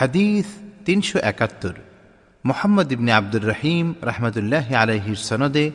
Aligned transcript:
হাদিস 0.00 0.46
তিনশো 0.86 1.18
একাত্তর। 1.32 1.76
মোহাম্মদ 2.44 2.92
ইবনে 2.92 3.12
আব্দুর 3.12 3.44
রহিম 3.48 3.94
রহমতুল্লাহ 4.02 4.66
আলহির 4.74 5.20
সনদে 5.28 5.70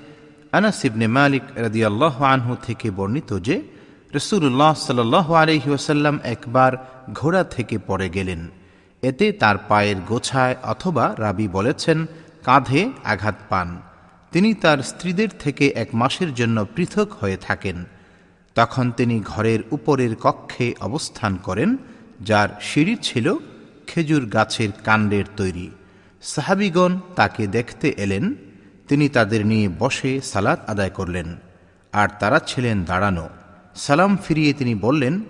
আনাস 0.52 0.80
ইবনে 0.86 1.08
মালিক 1.08 1.44
রদিয়াল্লাহ 1.58 2.16
আনহু 2.24 2.54
থেকে 2.68 2.92
বর্ণিত 2.92 3.40
যে 3.40 3.62
রসুল্লাহ 4.16 4.74
সাল 4.74 5.14
আলহি 5.44 5.70
ওসাল্লাম 5.70 6.20
একবার 6.24 6.72
ঘোড়া 7.14 7.44
থেকে 7.44 7.78
পড়ে 7.88 8.10
গেলেন। 8.10 8.42
এতে 9.04 9.32
তার 9.32 9.58
পায়ের 9.68 9.96
গোছায় 10.08 10.56
অথবা 10.64 11.16
রাবি 11.18 11.48
বলেছেন, 11.48 12.06
কাঁধে 12.44 12.82
আঘাত 13.04 13.36
পান। 13.50 13.82
তিনি 14.32 14.54
তার 14.54 14.80
স্ত্রীদের 14.80 15.32
থেকে 15.40 15.66
এক 15.68 15.90
মাসের 15.94 16.34
জন্য 16.34 16.66
পৃথক 16.76 17.10
হয়ে 17.12 17.38
থাকেন। 17.38 17.86
তখন 18.56 18.92
তিনি 18.92 19.20
ঘরের 19.26 19.60
উপরের 19.72 20.16
কক্ষে 20.16 20.74
অবস্থান 20.80 21.36
করেন, 21.44 21.78
যার 22.22 22.50
সিঁড়ি 22.62 22.96
ছিল 23.02 23.28
খেজুর 23.88 24.26
গাছের 24.26 24.70
কাণ্ডের 24.84 25.26
তৈরি। 25.38 25.70
সাহাবিগণ 26.22 27.00
তাকে 27.16 27.48
দেখতে 27.48 27.94
এলেন, 27.98 28.36
তিনি 28.88 29.10
তাদের 29.10 29.46
নিয়ে 29.46 29.70
বসে 29.80 30.22
সালাত 30.22 30.70
আদায় 30.70 30.90
করলেন, 30.90 31.36
আর 31.94 32.10
তারা 32.20 32.40
ছিলেন 32.40 32.84
দাঁড়ানো। 32.84 33.30
সালাম 33.76 34.18
ফিরিয়ে 34.18 34.54
তিনি 34.54 34.76
বললেন, 34.76 35.24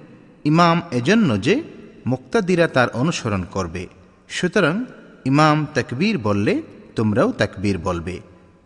ইমাম 0.43 0.81
এজন্য 0.91 1.41
যে 1.41 1.63
মুক্তাদিরা 2.05 2.67
তার 2.67 2.89
অনুসরণ 2.89 3.43
করবে। 3.51 3.87
সুতরাং 4.29 4.85
ইমাম 5.25 5.67
তাকবীর 5.73 6.17
বললে 6.17 6.61
তোমরাও 6.95 7.31
তাকবীর 7.31 7.77
বলবে। 7.77 8.19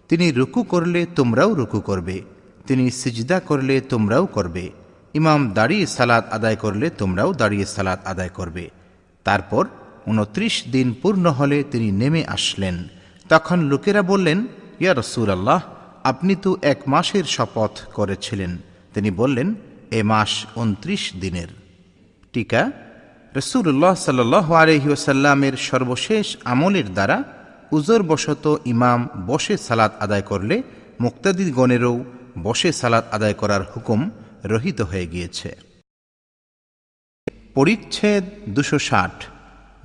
তিনি 0.10 0.32
রুকু 0.32 0.64
করলে 0.64 1.06
তোমরাও 1.16 1.54
রুকু 1.54 1.80
করবে। 1.82 2.22
তিনি 2.68 2.92
সিজদা 2.92 3.40
করলে 3.40 3.82
তোমরাও 3.82 4.26
করবে। 4.26 4.70
ইমাম 5.14 5.52
দাঁড়িয়ে 5.52 5.86
সালাত 5.86 6.30
আদায় 6.30 6.56
করলে 6.56 6.90
তোমরাও 6.90 7.34
দাঁড়িয়ে 7.34 7.66
সালাত 7.66 8.00
আদায় 8.06 8.30
করবে। 8.30 8.70
তারপর 9.30 9.64
উনত্রিশ 10.08 10.56
দিন 10.72 10.88
পূর্ণ 11.02 11.26
হলে 11.30 11.58
তিনি 11.64 11.92
নেমে 11.92 12.22
আসলেন। 12.26 12.76
তখন 13.30 13.58
লোকেরা 13.72 14.02
বললেন, 14.02 14.48
ইয়া 14.80 14.94
রসুল 14.94 15.30
আল্লাহ 15.30 15.60
আপনি 16.04 16.34
তো 16.36 16.58
এক 16.62 16.80
মাসের 16.88 17.24
শপথ 17.24 17.74
করেছিলেন। 17.94 18.52
তিনি 18.94 19.10
বললেন, 19.12 19.48
এ 19.92 20.04
মাস 20.04 20.32
উনত্রিশ 20.56 21.04
দিনের। 21.20 21.50
টিকা 22.34 22.72
রসুল্লাহ 23.36 23.94
সাল 23.96 24.34
আলহিউসাল্লামের 24.34 25.56
সর্বশেষ 25.70 26.38
আমলের 26.46 26.88
দ্বারা 26.94 27.18
উজরবশত 27.72 28.46
ইমাম 28.66 29.00
বসে 29.28 29.56
সালাত 29.58 29.94
আদায় 30.00 30.22
করলে 30.22 30.56
মুক্তাদিগণেরও 31.00 31.94
বসে 32.44 32.70
সালাত 32.72 33.06
আদায় 33.12 33.34
করার 33.34 33.64
হুকুম 33.72 34.00
রহিত 34.46 34.80
হয়ে 34.82 35.08
গিয়েছে। 35.08 35.69
পরিচ্ছেদ 37.56 38.24
দুশো 38.50 38.80
ষাট। 38.80 39.24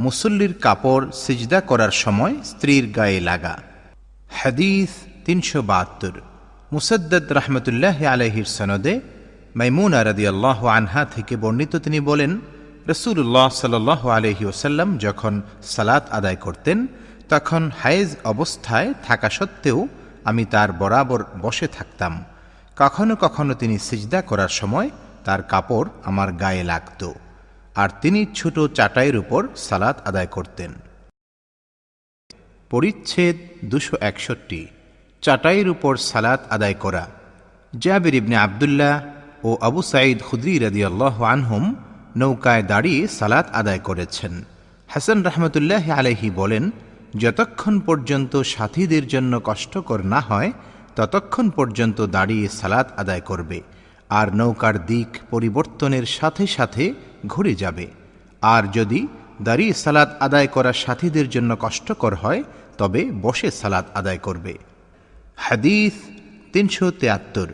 মুসল্লির 0.00 0.54
কাপড় 0.54 1.10
সিজদা 1.12 1.60
করার 1.60 1.90
সময় 1.90 2.34
স্ত্রীর 2.44 2.92
গায়ে 2.96 3.20
লাগা। 3.20 3.58
হাদিস 4.30 4.88
তিনশো 5.24 5.62
বাহাত্তর। 5.62 6.20
মুসদ্দদ 6.72 7.32
রহমতুল্লাহ 7.32 8.04
আলহির 8.04 8.44
সনদে 8.44 9.00
মাইমুনা 9.56 10.04
রাদি 10.04 10.28
আল্লাহ 10.28 10.66
আনহা 10.66 11.04
থেকে 11.04 11.36
বর্ণিত 11.36 11.76
তিনি 11.76 12.00
বলেন 12.00 12.40
রসুল্লাহ 12.88 13.48
সাল 13.48 13.74
আলহি 13.88 14.44
ওসাল্লাম 14.44 14.98
যখন 14.98 15.42
সালাত 15.62 16.04
আদায় 16.10 16.36
করতেন, 16.36 16.86
তখন 17.28 17.70
হায়েজ 17.82 18.16
অবস্থায় 18.24 18.94
থাকা 19.04 19.30
সত্ত্বেও 19.30 19.88
আমি 20.24 20.44
তার 20.44 20.72
বরাবর 20.72 21.24
বসে 21.42 21.66
থাকতাম। 21.66 22.24
কখনো 22.76 23.16
কখনো 23.16 23.54
তিনি 23.54 23.78
সিজদা 23.78 24.22
করার 24.22 24.48
সময় 24.48 24.90
তার 25.24 25.42
কাপড় 25.42 25.88
আমার 26.04 26.32
গায়ে 26.32 26.64
লাগত। 26.64 27.12
আর 27.74 27.88
তিনি 28.00 28.26
ছোট 28.34 28.56
চাটাইয়ের 28.74 29.16
উপর 29.16 29.48
সালাত 29.56 30.08
আদায় 30.08 30.26
করতেন। 30.26 30.72
পরিচ্ছেদ 32.70 33.36
দুশো 33.64 33.96
একষট্টি, 34.00 34.66
চাটাইয়ের 35.22 35.68
উপর 35.68 35.96
সালাত 35.96 36.40
আদায় 36.50 36.74
করা। 36.74 37.04
জাবির 37.78 38.14
ইবনে 38.14 38.36
আবদুল্লাহ 38.36 38.94
ও 39.44 39.58
আবু 39.60 39.82
সাঈদ 39.82 40.18
খুদ্রি 40.22 40.84
আল্লাহ 40.84 41.22
আনহুম 41.22 41.74
নৌকায় 42.16 42.62
দাঁড়িয়ে 42.62 43.08
সালাত 43.08 43.46
আদায় 43.52 43.78
করেছেন। 43.78 44.44
হাসান 44.88 45.22
রহমতুল্লাহ 45.22 45.90
আলহি 45.90 46.30
বলেন, 46.30 46.70
যতক্ষণ 47.18 47.80
পর্যন্ত 47.80 48.42
সাথীদের 48.42 49.06
জন্য 49.08 49.40
কষ্টকর 49.44 50.04
না 50.04 50.20
হয়, 50.20 50.52
ততক্ষণ 50.96 51.50
পর্যন্ত 51.50 52.06
দাঁড়িয়ে 52.06 52.48
সালাত 52.48 52.98
আদায় 52.98 53.20
করবে। 53.20 53.60
আর 54.08 54.36
নৌকার 54.36 54.86
দিক 54.86 55.08
পরিবর্তনের 55.30 56.06
সাথে 56.06 56.46
সাথে 56.46 56.94
ঘুরে 57.26 57.54
যাবে। 57.54 57.86
আর 58.42 58.62
যদি 58.72 59.06
দাঁড়িয়ে 59.42 59.72
সালাত 59.72 60.16
আদায় 60.20 60.46
করা 60.46 60.72
সাথীদের 60.72 61.30
জন্য 61.30 61.56
কষ্টকর 61.60 62.14
হয়, 62.14 62.42
তবে 62.78 63.10
বসে 63.22 63.50
সালাত 63.50 63.86
আদায় 63.94 64.18
করবে। 64.18 64.58
হাদিস 65.36 65.92
তিনশো 66.52 66.90
তেয়াত্তর। 66.90 67.46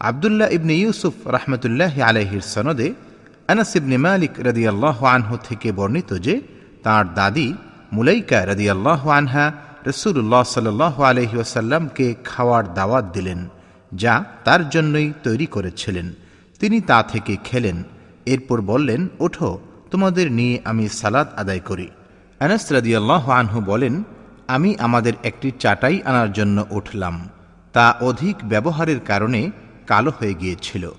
আবদুল্লাহ 0.00 0.48
ইবনে 0.48 0.74
ইউসুফ 0.74 1.26
রহমতুল্লাহ 1.26 2.00
আলহির 2.00 2.40
সনদে 2.40 2.94
আনাস 3.48 3.76
ইবনে 3.76 3.96
মালিক 3.96 4.30
রদিয়াল্লাহ 4.38 5.04
আনহু 5.04 5.36
থেকে 5.36 5.72
বর্ণিত 5.72 6.18
যে, 6.18 6.40
তাঁর 6.82 7.14
দাদি 7.14 7.54
মুলাইকা 7.92 8.44
রদিয়াল্লাহ 8.44 9.08
আনহা 9.08 9.52
রসুল্লাহ 9.86 10.42
সাল 10.42 10.80
আলহি 10.80 11.36
ওসাল্লামকে 11.36 12.14
খাওয়ার 12.24 12.74
দাওয়াত 12.74 13.04
দিলেন, 13.04 13.48
যা 13.94 14.24
তার 14.44 14.68
জন্যই 14.68 15.12
তৈরি 15.22 15.46
করেছিলেন। 15.46 16.12
তিনি 16.60 16.80
তা 16.80 17.02
থেকে 17.02 17.36
খেলেন। 17.44 17.82
এরপর 18.26 18.60
বললেন, 18.60 19.08
ওঠো, 19.20 19.58
তোমাদের 19.90 20.32
নিয়ে 20.32 20.60
আমি 20.64 20.88
সালাদ 20.88 21.28
আদায় 21.36 21.60
করি। 21.60 21.88
আনাস 22.40 22.72
রাদিয়াল্লাহ 22.72 23.30
আনহু 23.30 23.60
বলেন, 23.60 24.02
আমি 24.48 24.76
আমাদের 24.78 25.12
একটি 25.22 25.52
চাটাই 25.58 26.02
আনার 26.02 26.32
জন্য 26.32 26.66
উঠলাম। 26.70 27.28
তা 27.72 27.96
অধিক 28.00 28.36
ব্যবহারের 28.44 29.00
কারণে 29.00 29.50
কালো 29.86 30.12
হয়ে 30.18 30.34
গিয়েছিল। 30.34 30.90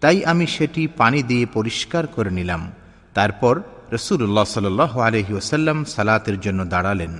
তাই 0.00 0.24
আমি 0.24 0.46
সেটি 0.46 0.86
পানি 0.86 1.22
দিয়ে 1.22 1.46
পরিষ্কার 1.46 2.06
করে 2.06 2.30
নিলাম। 2.30 2.72
তারপর 3.14 3.60
রসুল্লাহ 3.92 4.44
সাল 4.44 4.80
আলহি 4.80 5.34
ওসাল্লাম 5.34 5.84
সালাতের 5.84 6.40
জন্য 6.40 6.64
দাঁড়ালেন। 6.64 7.10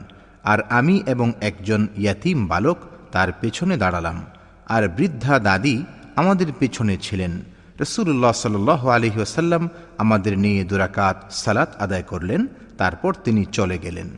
আর 0.45 0.59
আমি 0.71 1.03
এবং 1.07 1.33
একজন 1.41 1.87
ইয়াতিম 1.97 2.47
বালক 2.47 2.79
তার 3.13 3.33
পেছনে 3.33 3.77
দাঁড়ালাম। 3.77 4.27
আর 4.67 4.89
বৃদ্ধা 4.89 5.39
দাদি 5.39 5.85
আমাদের 6.17 6.47
পেছনে 6.59 6.97
ছিলেন। 7.03 7.41
রসুল্লাহ 7.83 8.33
সাল 8.43 8.57
আলহি 8.97 9.19
ওসাল্লাম 9.27 9.63
আমাদের 10.03 10.35
নিয়ে 10.45 10.63
দুরাকাত 10.71 11.17
সালাত 11.43 11.71
আদায় 11.85 12.07
করলেন, 12.13 12.41
তারপর 12.81 13.13
তিনি 13.25 13.43
চলে 13.57 13.77
গেলেন। 13.79 14.09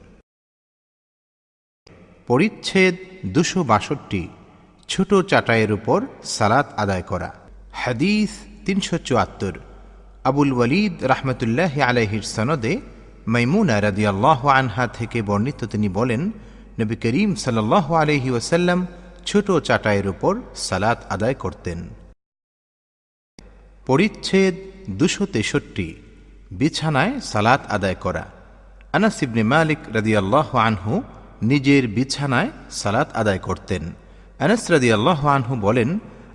পরিচ্ছেদ 2.29 2.95
দুশো 3.35 3.61
বাষট্টি, 3.71 4.23
ছোট 4.89 5.11
চাটাইয়ের 5.31 5.73
উপর 5.79 5.99
সালাত 6.37 6.67
আদায় 6.83 7.05
করা। 7.11 7.31
হাদিস 7.83 8.31
তিনশো 8.67 8.97
চুয়াত্তর, 9.09 9.55
আবুল 10.31 10.53
ওয়ালিদ 10.57 10.95
রহমতুল্লাহ 11.13 11.73
আলহির 11.91 12.27
সনদে 12.35 12.75
মাইমুনা 13.33 13.77
রাদিয়াল্লাহ 13.87 14.41
আনহা 14.59 14.85
থেকে 14.99 15.19
বর্ণিত 15.29 15.61
তিনি 15.73 15.89
বলেন, 15.99 16.23
নবী 16.81 16.97
করিম 17.03 17.31
সাল্লাহ 17.45 17.87
আলহি 18.03 18.31
ওসাল্লাম 18.39 18.81
ছোট 19.29 19.49
চাটাইয়ের 19.69 20.07
উপর 20.15 20.33
সালাত 20.69 20.99
আদায় 21.15 21.37
করতেন। 21.45 21.79
পরিচ্ছেদ 23.87 24.55
দুশো 24.91 25.25
তেষট্টি, 25.27 25.89
বিছানায় 26.51 27.15
সালাত 27.21 27.63
আদায় 27.69 27.99
করা। 28.01 28.25
আনাস 28.93 29.17
ইবনে 29.23 29.43
মালিক 29.43 29.79
রাদিয়াল্লাহ 29.95 30.49
আনহু 30.57 31.03
নিজের 31.43 31.89
বিছানায় 31.89 32.51
সালাত 32.71 33.09
আদায় 33.15 33.39
করতেন। 33.39 33.83
আনাস 34.39 34.63
রাদিয়াল্লাহ 34.71 35.21
আনহু 35.27 35.55
বলেন, 35.57 35.91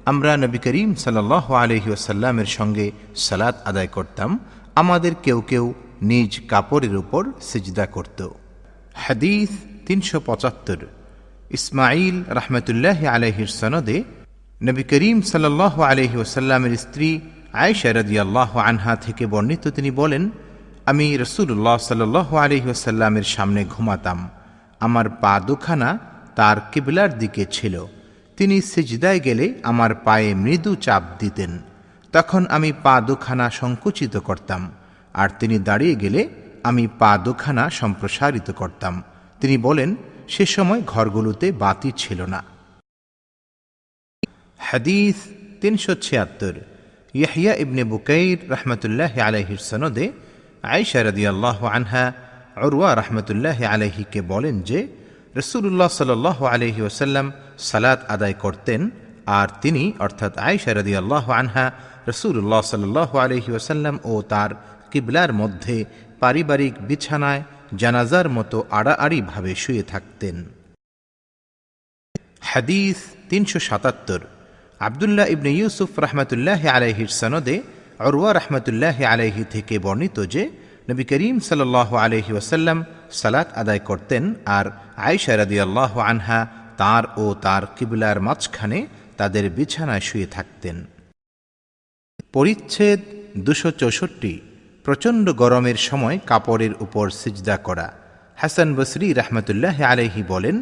আমরা 0.06 0.31
নবী 0.38 0.59
করিম 0.66 0.90
সাল্লাহ 0.96 1.46
আলহি 1.53 1.90
ওসাল্লামের 1.91 2.50
সঙ্গে 2.57 2.86
সালাত 3.16 3.56
আদায় 3.66 3.88
করতাম। 3.88 4.30
আমাদের 4.75 5.13
কেউ 5.25 5.40
কেউ 5.41 5.66
নিজ 6.02 6.31
কাপড়ের 6.47 6.96
উপর 6.96 7.24
সিজদা 7.41 7.86
করত। 7.86 8.19
হাদিস 8.94 9.50
তিনশো 9.86 10.18
পঁচাত্তর। 10.19 10.80
ইসমাইল 11.57 12.16
রহমতুল্লাহ 12.30 13.00
আলহির 13.16 13.51
সনদে 13.60 13.98
নবী 14.62 14.83
করিম 14.83 15.18
সাল্লাহ 15.21 15.81
আলহি 15.81 16.18
ওসাল্লামের 16.18 16.77
স্ত্রী 16.77 17.10
আয়েশা 17.57 17.89
আল্লাহ 17.89 18.57
আনহা 18.57 18.95
থেকে 18.95 19.25
বর্ণিত 19.25 19.68
তিনি 19.68 19.92
বলেন, 19.92 20.30
আমি 20.86 21.18
রসুল্লাহ 21.18 21.77
সাল্লাহ 21.77 22.36
আলহি 22.36 22.69
ওসাল্লামের 22.69 23.24
সামনে 23.24 23.65
ঘুমাতাম। 23.65 24.30
আমার 24.80 25.09
পা 25.09 25.39
দুখানা 25.39 26.00
তার 26.36 26.57
কিবলার 26.71 27.19
দিকে 27.19 27.45
ছিল। 27.51 27.86
তিনি 28.38 28.62
সিজদায় 28.62 29.19
গেলে 29.19 29.54
আমার 29.63 29.95
পায়ে 29.95 30.36
মৃদু 30.36 30.75
চাপ 30.75 31.04
দিতেন। 31.19 31.59
তখন 32.12 32.45
আমি 32.45 32.71
পা 32.83 33.01
দুখানা 33.01 33.50
সংকুচিত 33.50 34.18
করতাম। 34.18 34.71
আর 35.13 35.30
তিনি 35.39 35.59
দাঁড়িয়ে 35.59 35.95
গেলে 35.95 36.30
আমি 36.63 36.88
পা 37.00 37.18
দুখানা 37.18 37.69
সম্প্রসারিত 37.69 38.51
করতাম। 38.51 39.04
তিনি 39.39 39.57
বলেন, 39.57 39.95
সে 40.27 40.45
সময় 40.45 40.81
ঘরগুলোতে 40.88 41.51
বাতি 41.51 41.92
ছিল 41.98 42.25
না। 42.25 42.44
হাদিস 44.57 45.15
তিনশো 45.62 45.95
ছিয়াত্তর। 45.95 46.54
ইয়াহিয়া 47.18 47.54
ইবনে 47.64 47.84
বুকাইর 47.84 48.40
রহমতুল্লাহ 48.50 49.14
আলহির 49.19 49.58
সনদে 49.58 50.12
আয়সা 50.64 51.04
রদিয়াল্লাহ 51.04 51.66
আনহা 51.66 52.14
অরুয়া 52.56 52.92
রহমতুল্লাহ 52.96 53.64
আলহিকে 53.64 54.22
বলেন 54.22 54.62
যে 54.62 54.88
রসুল্লাহ 55.36 55.88
সাল 55.88 56.25
আলহি 56.56 56.81
ওসাল্লাম 56.81 57.31
সালাত 57.58 58.00
আদায় 58.08 58.34
করতেন 58.34 58.90
আর 59.25 59.48
তিনি, 59.62 59.94
অর্থাৎ 60.00 60.38
আয়সা 60.38 60.74
রদি 60.74 60.96
আল্লাহ 60.96 61.31
আনহা 61.31 61.72
রসুল্লাহ 62.08 62.62
সাল 62.62 62.98
আলহি 63.25 63.52
ওসাল্লাম 63.52 64.00
ও 64.04 64.22
তার 64.22 64.52
কিবলার 64.92 65.34
মধ্যে 65.34 65.86
পারিবারিক 66.19 66.74
বিছানায় 66.88 67.44
জানাজার 67.78 68.30
মতো 68.30 68.58
আড়াআড়িভাবে 68.69 69.56
শুয়ে 69.56 69.84
থাকতেন। 69.84 70.36
হাদিস 72.42 72.98
তিনশো 73.30 73.60
সাতাত্তর। 73.60 74.19
আবদুল্লাহ 74.79 75.25
ইবনে 75.27 75.51
ইউসুফ 75.59 76.00
রহমতুল্লাহ 76.00 76.62
আলাইহির 76.68 77.07
সনদে 77.07 77.56
অরুয়া 78.07 78.31
রহমতুল্লাহ 78.33 78.97
আলাইহি 79.03 79.44
থেকে 79.53 79.79
বর্ণিত 79.79 80.18
যে, 80.33 80.44
নবী 80.89 81.03
করিম 81.03 81.39
সাল্লাহ 81.39 81.89
আলহি 81.95 82.31
ওসাল্লাম 82.33 82.77
সালাত 83.12 83.47
আদায় 83.56 83.79
করতেন 83.79 84.24
আর 84.45 84.65
আয়সা 84.97 85.33
রাদি 85.38 85.57
আল্লাহ 85.59 86.00
আনহা 86.00 86.39
তার 86.77 87.03
ও 87.18 87.25
তার 87.41 87.63
কিবলার 87.75 88.18
মাঝখানে 88.19 88.88
তাদের 89.18 89.50
বিছানায় 89.50 90.00
শুয়ে 90.00 90.25
থাকতেন। 90.25 90.85
পরিচ্ছেদ 92.33 93.00
দুশো 93.38 93.71
চৌষট্টি, 93.71 94.33
প্রচণ্ড 94.83 95.25
গরমের 95.33 95.75
সময় 95.75 96.19
কাপড়ের 96.25 96.73
উপর 96.80 97.09
সিজদা 97.09 97.57
করা। 97.57 97.88
হাসান 98.35 98.69
বসরি 98.75 99.13
রহমতুল্লাহ 99.13 99.77
আলহি 99.83 100.23
বলেন, 100.27 100.56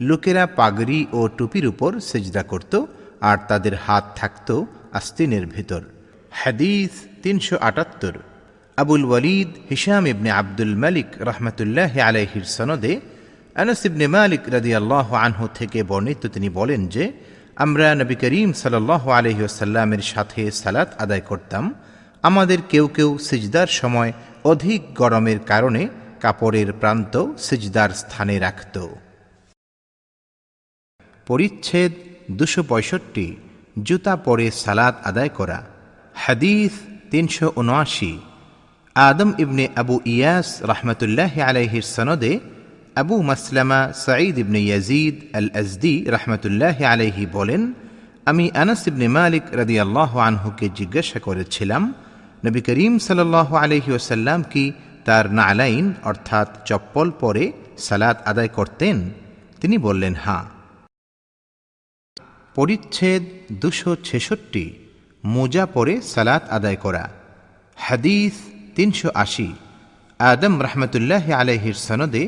লোকেরা 0.00 0.46
পাগড়ি 0.46 1.06
ও 1.12 1.28
টুপির 1.28 1.66
উপর 1.66 1.90
সেজদা 2.00 2.42
করত 2.42 2.74
আর 3.20 3.38
তাদের 3.48 3.74
হাত 3.74 4.04
থাকত 4.16 4.62
আস্তিনের 4.92 5.46
ভেতর। 5.46 5.82
হাদিস 6.30 6.90
তিনশো 7.22 7.56
আটাত্তর। 7.60 8.12
আবুল 8.76 9.04
ওয়ালিদ 9.04 9.48
হিসাম 9.70 10.06
ইবনে 10.06 10.30
আব্দুল 10.30 10.76
মালিক 10.76 11.06
রহমতুল্লাহ 11.20 11.98
আলহির 11.98 12.44
সনদে 12.44 13.00
আনস 13.54 13.84
ইবনে 13.84 14.06
মালিক 14.06 14.40
রাদি 14.48 14.74
আল্লাহ 14.74 15.14
আনহু 15.14 15.48
থেকে 15.54 15.82
বর্ণিত 15.82 16.26
তিনি 16.26 16.48
বলেন 16.48 16.88
যে, 16.88 17.12
আমরা 17.56 17.94
নবী 17.94 18.14
করিম 18.14 18.52
সাল্লাহ 18.52 19.08
আলহিউসাল্লামের 19.08 20.00
সাথে 20.00 20.50
সালাত 20.50 20.94
আদায় 20.98 21.20
করতাম। 21.20 21.74
আমাদের 22.22 22.58
কেউ 22.68 22.88
কেউ 22.88 23.18
সিজদার 23.18 23.66
সময় 23.66 24.12
অধিক 24.44 24.94
গরমের 24.94 25.38
কারণে 25.38 25.88
কাপড়ের 26.20 26.72
প্রান্ত 26.72 27.32
সিজদার 27.38 27.90
স্থানে 27.90 28.38
রাখত। 28.38 28.88
পরিচ্ছেদ 31.26 31.92
দুশো 32.38 32.62
পঁয়ষট্টি 32.70 33.26
জুতা 33.86 34.14
পরে 34.26 34.46
সালাত 34.64 34.94
আদায় 35.10 35.32
করা। 35.38 35.58
হাদিস 36.24 36.72
তিনশো 37.10 37.46
উনআশি। 37.60 38.12
আদম 38.96 39.30
ইবনে 39.44 39.64
আবু 39.82 39.96
ইয়াস 40.14 40.48
রহমতুল্লাহ 40.70 41.32
আলাইহির 41.48 41.86
সনদে 41.96 42.32
Abu 43.02 43.16
Maslama 43.30 43.80
Saeed 44.04 44.34
ibn 44.44 44.60
Yazid 44.68 45.14
al 45.38 45.48
Azdi 45.60 45.94
রহমতুল্লাহ 46.14 46.78
আলাইহি 46.92 47.24
বলেন, 47.36 47.62
আমি 48.30 48.44
আনাস 48.62 48.82
ইবনে 48.90 49.06
মালিক 49.18 49.44
রাদি 49.60 49.76
আল্লাহ 49.84 50.10
আনহুকে 50.28 50.66
জিজ্ঞাসা 50.78 51.18
করেছিলাম, 51.26 51.82
নবী 52.44 52.60
করিম 52.68 52.92
সাল্লাহ 53.06 53.48
আলহি 53.64 53.90
ওসাল্লাম 53.98 54.40
কি 54.52 54.64
তার 55.06 55.24
নালাইন 55.38 55.86
অর্থাৎ 56.10 56.48
চপ্পল 56.68 57.06
পরে 57.22 57.44
সালাত 57.86 58.16
আদায় 58.30 58.50
করতেন? 58.58 58.96
তিনি 59.60 59.76
বললেন 59.78 60.14
হাঁ 60.24 60.44
পরিচ্ছেদ 62.56 63.22
দুশো 63.62 63.92
ছেষট্টি, 64.08 64.64
মোজা 65.24 65.64
পরে 65.74 65.94
সালাত 66.12 66.42
আদায় 66.56 66.78
করা। 66.84 67.04
হাদিস 67.86 68.34
তিনশো 68.76 69.08
আশি। 69.24 69.48
আদম 70.20 70.54
রহমতুল্লাহ 70.66 71.24
আলহির 71.40 71.78
সনদে 71.86 72.24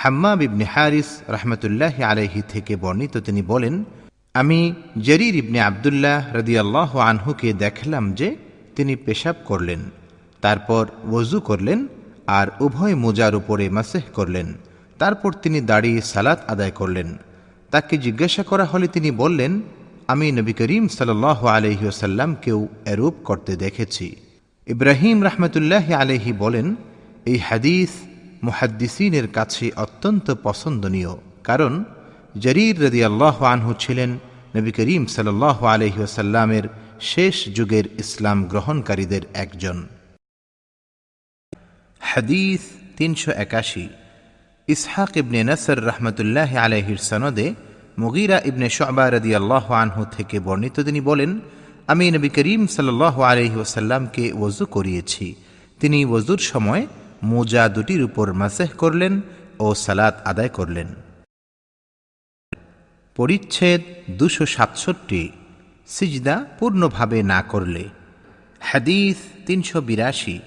হাম্মাব 0.00 0.38
ইবনে 0.46 0.66
হারিস 0.74 1.10
রহমতুল্লাহ 1.34 1.94
আলহি 2.10 2.40
থেকে 2.52 2.72
বর্ণিত 2.82 3.14
তিনি 3.26 3.42
বলেন, 3.52 3.74
আমি 4.34 4.60
জরির 5.06 5.34
ইবনে 5.42 5.58
আবদুল্লাহ 5.68 6.20
রদিয়াল্লাহ 6.38 6.90
আনহুকে 7.10 7.48
দেখলাম 7.64 8.04
যে 8.18 8.28
তিনি 8.76 8.94
পেশাব 9.04 9.36
করলেন, 9.50 9.80
তারপর 10.44 10.84
ওজু 11.16 11.38
করলেন 11.48 11.80
আর 12.38 12.46
উভয় 12.66 12.96
মোজার 13.04 13.34
উপরে 13.40 13.64
মাসেহ 13.76 14.04
করলেন, 14.18 14.48
তারপর 15.00 15.30
তিনি 15.42 15.58
দাঁড়িয়ে 15.70 16.00
সালাত 16.12 16.40
আদায় 16.52 16.74
করলেন। 16.80 17.08
তাকে 17.70 17.98
জিজ্ঞাসা 17.98 18.42
করা 18.42 18.64
হলে 18.64 18.88
তিনি 18.88 19.10
বললেন, 19.10 19.62
আমি 20.08 20.32
নবী 20.32 20.52
করিম 20.52 20.88
সাল 20.88 21.24
আলহিউসাল্লামকেও 21.24 22.68
এরূপ 22.86 23.14
করতে 23.24 23.56
দেখেছি। 23.56 24.16
ইব্রাহিম 24.66 25.24
রহমতুল্লাহ 25.24 25.92
আলহি 25.92 26.32
বলেন, 26.32 26.76
এই 27.26 27.38
হাদিস 27.38 27.90
মুহাদ্দিসিনের 28.42 29.28
কাছে 29.28 29.70
অত্যন্ত 29.76 30.34
পছন্দনীয়, 30.42 31.12
কারণ 31.44 31.84
জরির 32.38 32.82
রদি 32.82 33.04
আল্লাহ 33.04 33.44
আনহু 33.44 33.74
ছিলেন 33.74 34.18
নবী 34.56 34.72
করিম 34.72 35.06
সাল 35.06 35.28
আলহিউসাল্লামের 35.74 36.64
শেষ 37.00 37.48
যুগের 37.54 37.86
ইসলাম 37.98 38.44
গ্রহণকারীদের 38.44 39.22
একজন। 39.34 39.86
হাদিস 42.00 42.60
তিনশো 42.96 43.30
একাশি। 43.30 43.88
ইসহাক 44.68 45.16
ইবনে 45.16 45.40
নসর 45.44 45.78
রহমতুল্লাহ 45.84 46.50
আলহির 46.56 46.96
সনদে 46.96 47.54
মুগিরা 47.98 48.38
ইবনে 48.44 48.68
শবা 48.70 49.10
রদি 49.10 49.30
আল্লাহ 49.34 49.72
আনহু 49.72 50.02
থেকে 50.16 50.40
বর্ণিত, 50.40 50.76
তিনি 50.80 51.00
বলেন, 51.00 51.40
আমি 51.86 52.04
নবী 52.10 52.28
করিম 52.28 52.66
সাল্লাহ 52.66 53.16
আলহি 53.22 53.56
ওসাল্লামকে 53.56 54.24
ওজু 54.32 54.64
করিয়েছি। 54.66 55.34
তিনি 55.80 56.04
ওজুর 56.04 56.38
সময় 56.38 56.86
মোজা 57.22 57.68
দুটির 57.68 58.02
উপর 58.02 58.26
মাসেহ 58.32 58.70
করলেন 58.78 59.20
ও 59.58 59.74
সালাত 59.74 60.14
আদায় 60.24 60.48
করলেন। 60.48 60.88
পরিচ্ছেদ 63.16 63.80
দুশো 64.10 64.44
সাতষট্টি, 64.46 65.22
সিজদা 65.86 66.36
পূর্ণভাবে 66.58 67.18
না 67.22 67.40
করলে। 67.42 67.84
হাদিস 68.60 69.16
তিনশো 69.46 69.78
বিরাশি 69.80 70.38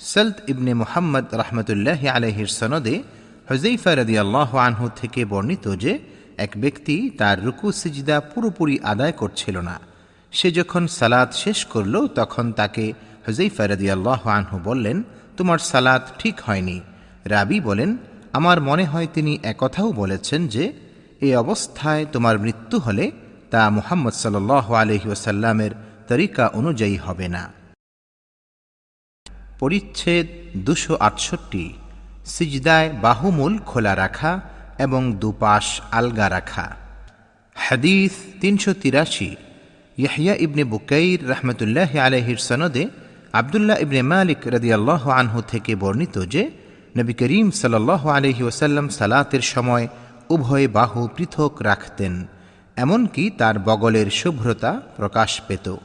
সলত 0.00 0.36
ইবনে 0.50 0.72
মোহাম্মদ 0.74 1.26
রহমতুল্লাহ 1.34 2.00
আলহির 2.16 2.50
সনদে 2.60 2.96
হজৈফা 3.50 3.94
রদি 3.94 4.18
আনহু 4.18 4.88
থেকে 4.96 5.24
বর্ণিত 5.24 5.76
যে, 5.76 5.98
এক 6.36 6.50
ব্যক্তি 6.56 7.10
তার 7.10 7.44
রুকু, 7.44 7.72
সিজদা 7.72 8.20
পুরোপুরি 8.20 8.80
আদায় 8.80 9.12
করছিল 9.12 9.60
না। 9.60 9.80
সে 10.32 10.52
যখন 10.52 10.86
সালাত 10.86 11.34
শেষ 11.34 11.64
করল, 11.64 12.06
তখন 12.06 12.52
তাকে 12.52 12.92
হজৈফা 13.28 13.66
রদি 13.66 13.90
আল্লাহ 13.90 14.28
আনহু 14.28 14.58
বললেন, 14.58 15.02
তোমার 15.36 15.58
সালাত 15.58 16.12
ঠিক 16.18 16.40
হয়নি। 16.40 16.80
রাবি 17.24 17.60
বলেন, 17.60 17.96
আমার 18.32 18.60
মনে 18.60 18.84
হয় 18.84 19.06
তিনি 19.14 19.38
একথাও 19.42 19.92
বলেছেন 19.92 20.48
যে 20.48 20.72
এই 21.20 21.36
অবস্থায় 21.36 22.06
তোমার 22.12 22.38
মৃত্যু 22.38 22.78
হলে 22.78 23.10
তা 23.50 23.70
মুহাম্মদ 23.70 24.12
সাল 24.12 24.50
আলহি 24.50 25.08
ওসাল্লামের 25.08 25.70
তরিকা 26.08 26.46
অনুযায়ী 26.46 26.96
হবে 26.96 27.28
না। 27.28 27.52
পরিচ্ছেদ 29.58 30.26
দুশো 30.56 30.96
আটষট্টি। 31.00 31.72
সিজদায় 32.28 32.88
বাহুমূল 33.02 33.58
খোলা 33.58 33.96
রাখা 33.96 34.40
এবং 34.78 35.12
দুপাশ 35.12 35.80
আলগা 35.90 36.30
রাখা। 36.30 36.76
হাদিস 37.54 38.10
তিনশো 38.40 38.74
তিরাশি। 38.74 39.36
ইয়াহিয়া 39.98 40.34
ইবনে 40.34 40.64
বুকাইর 40.64 41.30
রহমতুল্লাহ 41.30 41.98
আলহির 41.98 42.36
সনদে 42.36 42.88
আবদুল্লাহ 43.32 43.76
ইবনে 43.78 44.02
মালিক 44.02 44.38
রদিয়াল্লাহ 44.46 45.08
আনহু 45.10 45.42
থেকে 45.48 45.76
বর্ণিত 45.76 46.24
যে, 46.24 46.50
নবী 46.96 47.12
করিম 47.12 47.50
সাল 47.50 47.90
আলহি 47.90 48.42
ওসাল্লাম 48.42 48.88
সালাতের 48.88 49.40
সময় 49.40 49.88
উভয় 50.28 50.68
বাহু 50.68 51.08
পৃথক 51.16 51.52
রাখতেন। 51.62 52.26
এমনকি 52.76 53.30
তার 53.30 53.58
বগলের 53.58 54.10
শুভ্রতা 54.10 54.80
প্রকাশ 54.96 55.40
পেত। 55.48 55.76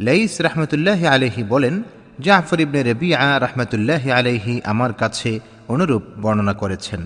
লেইস 0.00 0.40
রহমতুল্লাহ 0.40 1.04
আলহি 1.04 1.42
বলেন, 1.42 1.82
জাফর 2.20 2.60
ইবনে 2.60 2.92
রবিয়া 2.92 3.38
রহমতুল্লাহ 3.38 4.10
আলহি 4.10 4.60
আমার 4.64 4.92
কাছে 4.92 5.40
অনুরূপ 5.74 6.04
বর্ণনা 6.22 6.54
করেছেন। 6.62 7.02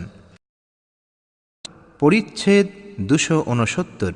পরিচ্ছেদ 2.00 2.66
দুশো 3.09 3.37
উনসত্তর 3.52 4.12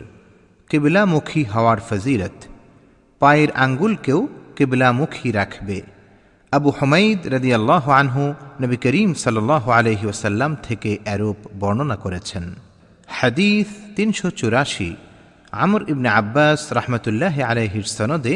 কেবিলামুখী 0.71 1.43
হওয়ার 1.53 1.79
ফজিরত 1.89 2.37
পায়ের 3.21 3.51
আঙ্গুলকেও 3.65 4.21
কেবিলামুখী 4.57 5.29
রাখবে। 5.33 5.79
আবু 6.53 6.69
হমাইদ 6.79 7.21
রদি 7.35 7.51
আল্লাহ 7.59 7.85
আনহু 8.01 8.23
নবী 8.63 8.77
করিম 8.85 9.11
সাল 9.23 9.37
আলহি 9.79 10.05
ওসাল্লাম 10.13 10.53
থেকে 10.67 10.91
এরূপ 11.15 11.39
বর্ণনা 11.61 11.97
করেছেন। 12.05 12.45
হাদিস 13.19 13.69
তিনশো 13.97 14.29
চুরাশি, 14.39 14.91
আমর 15.63 15.81
ইবনে 15.93 16.09
আব্বাস 16.21 16.61
রহমতুল্লাহ 16.79 17.35
আলহির 17.51 17.89
সনদে 17.97 18.35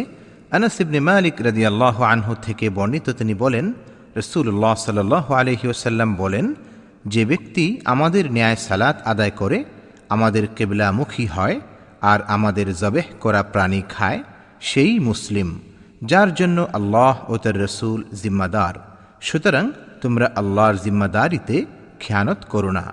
আনাস 0.56 0.76
ইবনে 0.82 1.00
মালিক 1.08 1.34
আল্লাহ 1.72 1.96
আনহু 2.12 2.32
থেকে 2.42 2.66
বর্ণিত 2.76 3.06
তিনি 3.18 3.34
বলেন 3.34 3.66
রসুল্লাহ 4.16 4.74
সাল 4.74 5.12
আলহি 5.12 5.68
ওসাল্লাম 5.68 6.16
বলেন, 6.16 6.54
যে 7.06 7.24
ব্যক্তি 7.24 7.80
আমাদের 7.84 8.32
ন্যায় 8.32 8.56
সালাত 8.56 9.02
আদায় 9.04 9.30
করে, 9.30 9.64
আমাদের 10.08 10.46
কেবলামুখী 10.46 11.26
হয় 11.26 11.60
আর 12.00 12.22
আমাদের 12.26 12.74
জবেহ 12.74 13.04
করা 13.20 13.42
প্রাণী 13.42 13.82
খায়, 13.88 14.22
সেই 14.60 14.98
মুসলিম, 14.98 15.60
যার 16.04 16.34
জন্য 16.34 16.68
আল্লাহ 16.72 17.30
ও 17.30 17.36
তার 17.36 17.62
রসুল 17.62 18.04
জিম্মাদার। 18.22 18.74
সুতরাং 19.20 19.72
তোমরা 20.00 20.30
আল্লাহর 20.36 20.76
জিম্মাদারিতে 20.76 21.66
খেয়ানত 22.00 22.44
করো 22.48 22.70
না। 22.70 22.92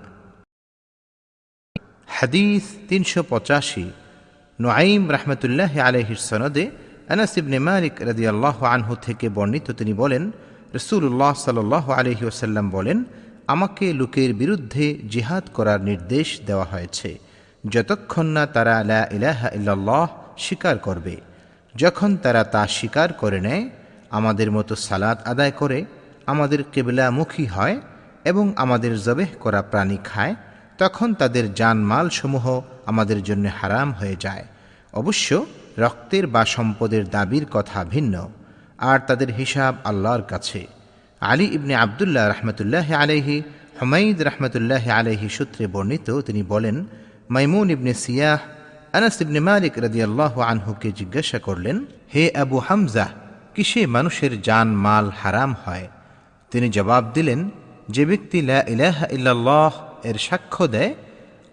হাদিস 2.08 2.64
তিনশো 2.90 3.24
পঁচাশি। 3.24 3.92
নোয়াইম 4.62 5.12
রহমতুল্লাহ 5.12 5.80
আলহির 5.80 6.16
সনদে 6.16 6.72
আনাস 7.10 7.38
ইবনে 7.38 7.60
মালিক 7.60 8.02
রাদিয়াল্লাহ 8.02 8.64
আনহু 8.64 8.96
থেকে 8.96 9.30
বর্ণিত 9.30 9.72
তিনি 9.72 9.94
বলেন 9.94 10.32
রসুল্লাহ 10.76 11.34
সাল 11.34 11.58
আলহি 12.00 12.26
ওসাল্লাম 12.26 12.70
বলেন, 12.70 13.04
আমাকে 13.48 13.94
লোকের 13.94 14.34
বিরুদ্ধে 14.34 14.86
জিহাদ 15.10 15.44
করার 15.54 15.82
নির্দেশ 15.82 16.42
দেওয়া 16.46 16.64
হয়েছে। 16.64 17.18
যতক্ষণ 17.70 18.26
না 18.26 18.46
তারা 18.46 18.84
লা 18.84 19.02
ইলাহা 19.12 19.48
ইল্লাল্লাহ 19.56 20.08
স্বীকার 20.38 20.78
করবে, 20.78 21.16
যখন 21.76 22.18
তারা 22.18 22.44
তা 22.44 22.68
স্বীকার 22.68 23.14
করে 23.14 23.40
নেয়, 23.42 23.70
আমাদের 24.10 24.52
মতো 24.52 24.76
সালাদ 24.76 25.18
আদায় 25.26 25.52
করে, 25.52 25.86
আমাদের 26.26 26.64
কেবলামুখী 26.64 27.46
হয় 27.46 27.80
এবং 28.26 28.54
আমাদের 28.56 29.00
জবেহ 29.00 29.32
করা 29.40 29.62
প্রাণী 29.62 29.98
খায়, 30.04 30.36
তখন 30.78 31.14
তাদের 31.14 31.54
জানমালসমূহ 31.54 32.46
আমাদের 32.86 33.24
জন্য 33.24 33.46
হারাম 33.60 33.92
হয়ে 33.92 34.16
যায়। 34.20 34.46
অবশ্য 34.94 35.46
রক্তের 35.78 36.28
বা 36.28 36.46
সম্পদের 36.46 37.10
দাবির 37.10 37.46
কথা 37.52 37.84
ভিন্ন। 37.84 38.16
আর 38.80 39.00
তাদের 39.00 39.30
হিসাব 39.34 39.76
আল্লাহর 39.84 40.22
কাছে। 40.22 40.68
আলী 41.22 41.46
ইবনে 41.46 41.76
আবদুল্লাহ 41.76 42.30
রহমতুল্লাহ 42.30 42.94
আলহি 42.94 43.44
হুমাইদ 43.80 44.22
রহমতুল্লাহ 44.22 44.90
আলহি 44.90 45.30
সূত্রে 45.30 45.68
বর্ণিত 45.68 46.22
তিনি 46.22 46.44
বলেন, 46.44 46.86
মাইমুন 47.30 47.70
ইবনে 47.70 47.94
সিয়াহ, 47.94 48.40
আনাস 48.94 49.22
ইবনে 49.22 49.40
মালিক 49.40 49.74
রদিয়াল্লাহ 49.78 50.40
আনহুকে 50.40 50.92
জিজ্ঞাসা 50.92 51.40
করলেন, 51.40 51.86
হে 52.14 52.32
আবু 52.36 52.58
হামজা, 52.60 53.08
কিসে 53.56 53.88
মানুষের 53.88 54.42
জান 54.42 54.68
মাল 54.68 55.10
হারাম 55.22 55.56
হয়? 55.66 55.88
তিনি 56.52 56.70
জবাব 56.70 57.04
দিলেন, 57.14 57.50
যে 57.90 58.06
ব্যক্তি 58.06 58.40
ইলাহা 58.74 59.06
ইল্লাল্লাহ 59.12 59.74
এর 60.04 60.18
সাক্ষ্য 60.18 60.68
দেয়, 60.68 60.96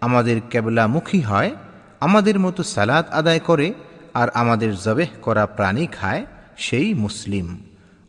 আমাদের 0.01 0.41
কেবলামুখী 0.41 1.21
হয়, 1.21 1.55
আমাদের 1.99 2.39
মতো 2.39 2.63
সালাদ 2.63 3.05
আদায় 3.09 3.39
করে, 3.39 3.73
আর 4.13 4.27
আমাদের 4.33 4.75
জবেহ 4.75 5.09
করা 5.21 5.45
প্রাণী 5.45 5.87
খায় 5.87 6.25
সেই 6.65 6.89
মুসলিম। 7.03 7.47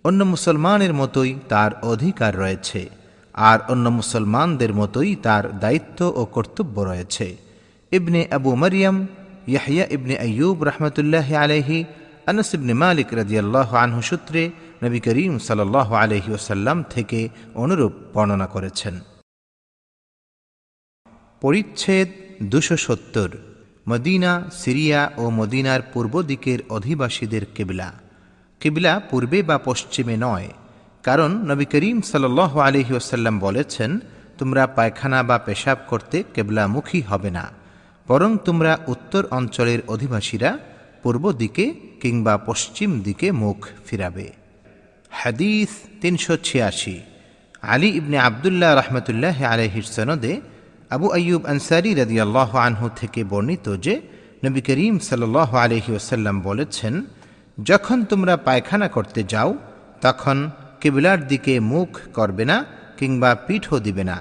অন্য 0.04 0.20
মুসলমানের 0.34 0.92
মতোই 1.00 1.32
তার 1.52 1.70
অধিকার 1.92 2.32
রয়েছে, 2.42 2.80
আর 3.34 3.58
অন্য 3.72 3.86
মুসলমানদের 4.00 4.72
মতোই 4.80 5.10
তার 5.26 5.44
দায়িত্ব 5.62 6.00
ও 6.20 6.22
কর্তব্য 6.36 6.76
রয়েছে। 6.90 7.26
ইবনে 7.92 8.20
আবু 8.36 8.50
মারিয়াম 8.62 8.96
ইয়াহিয়া 9.52 9.84
ইবনে 9.96 10.14
আয়ুব 10.26 10.56
রহমতুল্লাহ 10.70 11.28
আলহি 11.44 11.78
আনস 12.30 12.50
ইবনে 12.56 12.74
মালিক 12.84 13.08
রাজিয়াল্লাহ 13.20 13.68
আনহু 13.84 14.00
সূত্রে 14.10 14.42
নবী 14.84 15.00
করিম 15.06 15.32
সাল্লাহ 15.48 15.88
আলহি 16.02 16.30
ওসাল্লাম 16.38 16.78
থেকে 16.94 17.20
অনুরূপ 17.62 17.92
বর্ণনা 18.14 18.46
করেছেন। 18.54 18.94
পরিচ্ছেদ 21.42 22.08
দুশো 22.52 22.76
সত্তর, 22.86 23.30
মদিনা, 23.88 24.32
সিরিয়া 24.62 25.00
ও 25.22 25.24
মদিনার 25.38 25.82
পূর্ব 25.92 26.14
দিকের 26.30 26.58
অধিবাসীদের 26.76 27.44
কেবলা। 27.56 27.88
কেবলা 28.60 29.00
পূর্বে 29.10 29.42
বা 29.42 29.58
পশ্চিমে 29.58 30.16
নয়। 30.16 30.48
কারণ 31.02 31.30
নবী 31.32 31.64
করিম 31.64 32.00
সাল্লাহ 32.00 32.58
আলহি 32.58 32.94
ওসাল্লাম 32.94 33.38
বলেছেন, 33.38 33.98
তোমরা 34.38 34.66
পায়খানা 34.66 35.22
বা 35.22 35.38
পেশাব 35.38 35.78
করতে 35.86 36.24
কেবলামুখী 36.34 37.02
হবে 37.02 37.30
না। 37.30 37.50
বরং 38.08 38.38
তোমরা 38.44 38.78
উত্তর 38.86 39.26
অঞ্চলের 39.30 39.78
অধিবাসীরা 39.88 40.58
পূর্ব 41.02 41.32
দিকে 41.32 41.74
কিংবা 42.00 42.38
পশ্চিম 42.38 43.00
দিকে 43.00 43.32
মুখ 43.32 43.66
ফিরাবে। 43.86 44.32
হাদিস 45.10 45.68
তিনশো 46.00 46.36
ছিয়াশি। 46.36 47.00
আলী 47.62 47.88
ইবনে 47.88 48.18
আবদুল্লাহ 48.18 48.74
রহমতুল্লাহ 48.74 49.44
আলহির 49.44 49.82
সনদে 49.82 50.40
আবু 50.90 51.10
আয়ুব 51.10 51.46
আনসারি 51.46 52.00
আল্লাহ 52.00 52.56
আনহু 52.56 52.88
থেকে 52.96 53.24
বর্ণিত 53.24 53.76
যে, 53.76 54.00
নবী 54.44 54.60
করিম 54.60 54.98
সাল্লাহ 54.98 55.56
আলহি 55.56 55.92
ওসাল্লাম 55.92 56.40
বলেছেন 56.40 57.04
যখন 57.58 58.04
তোমরা 58.04 58.36
পায়খানা 58.36 58.88
করতে 58.88 59.20
যাও, 59.22 59.50
তখন 60.00 60.50
কেবিলার 60.80 61.26
দিকে 61.26 61.60
মুখ 61.60 61.88
করবে 62.14 62.44
না 62.44 62.64
কিংবা 62.98 63.34
পিঠও 63.34 63.78
দিবে 63.78 64.04
না, 64.04 64.16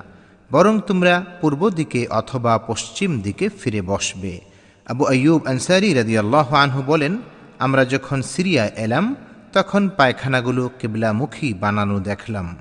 বরং 0.51 0.79
তোমরা 0.87 1.13
পূর্ব 1.41 1.69
দিকে 1.69 2.07
অথবা 2.07 2.57
পশ্চিম 2.57 3.21
দিকে 3.21 3.49
ফিরে 3.49 3.81
বসবে। 3.81 4.41
আবু 4.87 5.03
আয়ুব 5.05 5.41
আনসারি 5.47 6.17
আল্লাহ 6.17 6.55
আনহু 6.55 6.81
বলেন, 6.81 7.13
আমরা 7.59 7.85
যখন 7.85 8.21
সিরিয়ায় 8.21 8.71
এলাম, 8.77 9.15
তখন 9.53 9.89
পায়খানাগুলো 9.89 10.71
কেবলামুখী 10.79 11.53
বানানো 11.53 11.99
দেখলাম। 11.99 12.57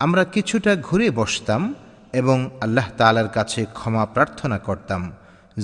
আমরা 0.00 0.24
কিছুটা 0.24 0.76
ঘুরে 0.76 1.10
বসতাম 1.10 1.74
এবং 2.12 2.50
আল্লাহ 2.60 2.86
তালার 2.96 3.28
কাছে 3.28 3.66
ক্ষমা 3.74 4.06
প্রার্থনা 4.06 4.58
করতাম। 4.58 5.12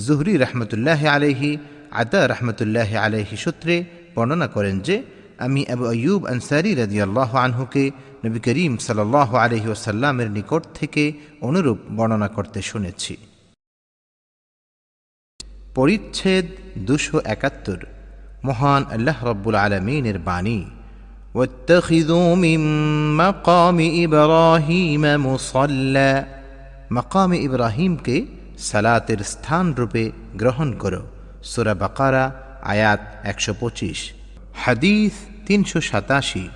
জুহরি 0.05 0.37
রহমতুল্লাহ 0.37 1.05
আলহি 1.05 1.57
আদা 1.91 2.27
রহমতুল্লাহ 2.27 2.95
আলহি 2.95 3.35
সূত্রে 3.37 3.85
বর্ণনা 4.14 4.46
করেন 4.46 4.76
যে 4.86 4.96
আমি 5.38 5.60
আবু 5.74 5.84
আয়ুব 5.94 6.20
আনসারি 6.26 6.70
আল্লাহ 7.00 7.30
আনহুকে 7.44 7.84
নবী 8.24 8.38
করিম 8.46 8.72
সাল 8.78 9.00
আলহি 9.38 9.68
ওসাল্লামের 9.70 10.28
নিকট 10.30 10.62
থেকে 10.74 11.02
অনুরূপ 11.40 11.78
বর্ণনা 11.96 12.28
করতে 12.36 12.60
শুনেছি 12.62 13.14
পরিচ্ছেদ 15.74 16.46
দুশো 16.86 17.16
একাত্তর 17.26 17.80
মহান 18.44 18.82
আল্লাহ 18.90 19.18
রব্বুল 19.30 19.56
আলমিনের 19.56 20.18
বাণী 20.28 20.60
واتخذوا 21.34 22.28
من 22.36 22.60
مقام 23.16 23.78
إبراهيم 24.04 25.04
مصلى 25.26 26.12
মকামে 26.90 27.38
ইব্রাহিমকে 27.38 28.16
সালাতের 28.60 29.20
স্থান 29.24 29.66
রূপে 29.78 30.04
গ্রহণ 30.40 30.68
করো 30.82 31.02
সুরা 31.42 31.74
বাকারা 31.82 32.24
আয়াত 32.63 32.99
একশো 33.23 33.53
পঁচিশ। 33.59 34.11
হাদিস 34.55 35.11
তিনশো 35.45 35.81
সাতাশি। 35.81 36.49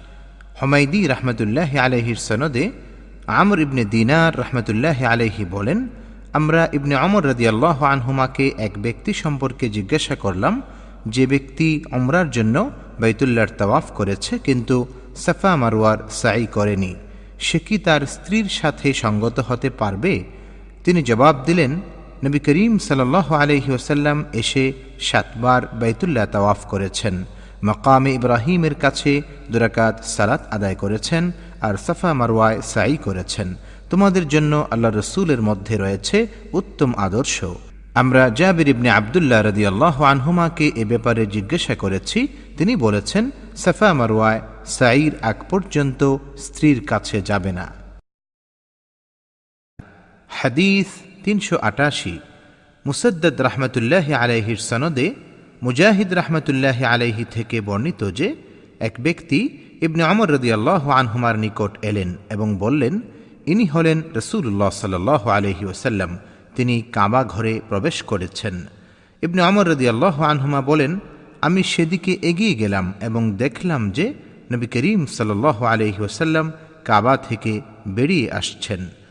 হমাইদি 0.61 1.07
রহমতুল্লাহ 1.07 1.77
আলহির 1.77 2.15
সনদে 2.15 2.71
আমর 3.27 3.59
ইবনে 3.59 3.85
দিনার 3.85 4.39
রহমতুল্লাহ 4.39 5.03
আলহি 5.03 5.45
বলেন, 5.45 5.87
আমরা 6.33 6.69
ইবনে 6.73 6.95
অমর 6.95 7.25
রদিয়াল্লাহ 7.25 7.83
আনহুমাকে 7.83 8.51
এক 8.57 8.73
ব্যক্তি 8.77 9.13
সম্পর্কে 9.13 9.69
জিজ্ঞাসা 9.69 10.15
করলাম, 10.15 10.61
যে 11.07 11.27
ব্যক্তি 11.27 11.83
অমরার 11.91 12.31
জন্য 12.31 12.71
বাইতুল্লার 12.99 13.47
তওয়াফ 13.57 13.83
করেছে 13.93 14.37
কিন্তু 14.37 14.87
সাফা 15.15 15.55
মারোয়ার 15.55 15.97
সাই 16.11 16.45
করেনি, 16.45 16.95
সে 17.39 17.59
কি 17.59 17.77
তার 17.77 18.01
স্ত্রীর 18.05 18.45
সাথে 18.49 18.93
সঙ্গত 18.93 19.39
হতে 19.39 19.69
পারবে? 19.69 20.23
তিনি 20.83 21.03
জবাব 21.03 21.43
দিলেন 21.45 21.81
নবী 22.23 22.39
করিম 22.47 22.73
সাল 22.87 23.01
আলহি 23.43 23.69
ওসাল্লাম 23.77 24.17
এসে 24.41 24.65
সাতবার 25.09 25.61
বাইতুল্লাহ 25.81 26.25
তাওয়াফ 26.33 26.61
করেছেন। 26.73 27.15
মকামে 27.67 28.11
ইব্রাহিমের 28.19 28.75
কাছে 28.83 29.11
দুরাকাত 29.51 29.95
সালাত 30.15 30.41
আদায় 30.55 30.77
করেছেন 30.83 31.23
আর 31.67 31.75
সাফা 31.85 32.11
মারওয়ায় 32.19 32.59
সাই 32.71 32.95
করেছেন। 33.07 33.47
তোমাদের 33.91 34.25
জন্য 34.33 34.53
আল্লাহ 34.73 34.91
রসুলের 34.91 35.41
মধ্যে 35.49 35.75
রয়েছে 35.77 36.17
উত্তম 36.59 36.89
আদর্শ। 37.07 37.37
আমরা 38.01 38.23
জাবির 38.39 38.67
ইবনে 38.73 38.89
আবদুল্লাহ 38.99 39.39
রদি 39.41 39.63
আল্লাহ 39.71 39.95
আনহুমাকে 40.11 40.65
এ 40.81 40.83
ব্যাপারে 40.91 41.23
জিজ্ঞাসা 41.35 41.75
করেছি। 41.83 42.19
তিনি 42.57 42.73
বলেছেন, 42.85 43.23
সাফা 43.63 43.89
মারওয়ায় 43.99 44.41
সাইর 44.77 45.13
আগ 45.29 45.37
পর্যন্ত 45.49 46.01
স্ত্রীর 46.45 46.79
কাছে 46.91 47.17
যাবে 47.29 47.51
না। 47.59 47.65
হাদিস 50.39 50.89
তিনশো 51.23 51.57
আটাশি। 51.61 52.19
মুসদ্দদ 52.85 53.41
রহমতুল্লাহ 53.41 54.13
আলাইহির 54.13 54.57
সনদে 54.57 55.13
মুজাহিদ 55.63 56.13
রহমতুল্লাহ 56.13 56.83
আলাইহি 56.83 57.25
থেকে 57.31 57.61
বর্ণিত 57.61 58.11
যে 58.11 58.35
এক 58.79 58.95
ব্যক্তি 58.99 59.39
ইবনে 59.81 60.03
অমর 60.03 60.29
রদি 60.31 60.53
আল্লাহ 60.53 60.89
আনহুমার 60.89 61.39
নিকট 61.39 61.85
এলেন 61.85 62.15
এবং 62.29 62.57
বললেন, 62.57 63.01
ইনি 63.45 63.65
হলেন 63.65 64.01
রসুল্লাহ 64.15 64.69
সাল 64.69 65.09
আলহি 65.09 65.65
ওসাল্লাম 65.65 66.17
তিনি 66.55 66.81
কাবা 66.81 67.23
ঘরে 67.23 67.61
প্রবেশ 67.69 68.03
করেছেন। 68.03 68.65
ইবনে 69.21 69.41
অমর 69.41 69.67
রদি 69.67 69.89
আল্লাহ 69.89 70.23
আনহুমা 70.23 70.61
বলেন, 70.61 70.99
আমি 71.41 71.63
সেদিকে 71.63 72.17
এগিয়ে 72.21 72.53
গেলাম 72.53 72.93
এবং 73.01 73.33
দেখলাম 73.33 73.91
যে 73.91 74.13
নবী 74.51 74.67
করিম 74.67 75.05
সাল 75.05 75.31
আলহি 75.73 76.01
ওসাল্লাম 76.03 76.51
কাবা 76.85 77.17
থেকে 77.17 77.61
বেরিয়ে 77.87 78.31
আসছেন। 78.31 79.02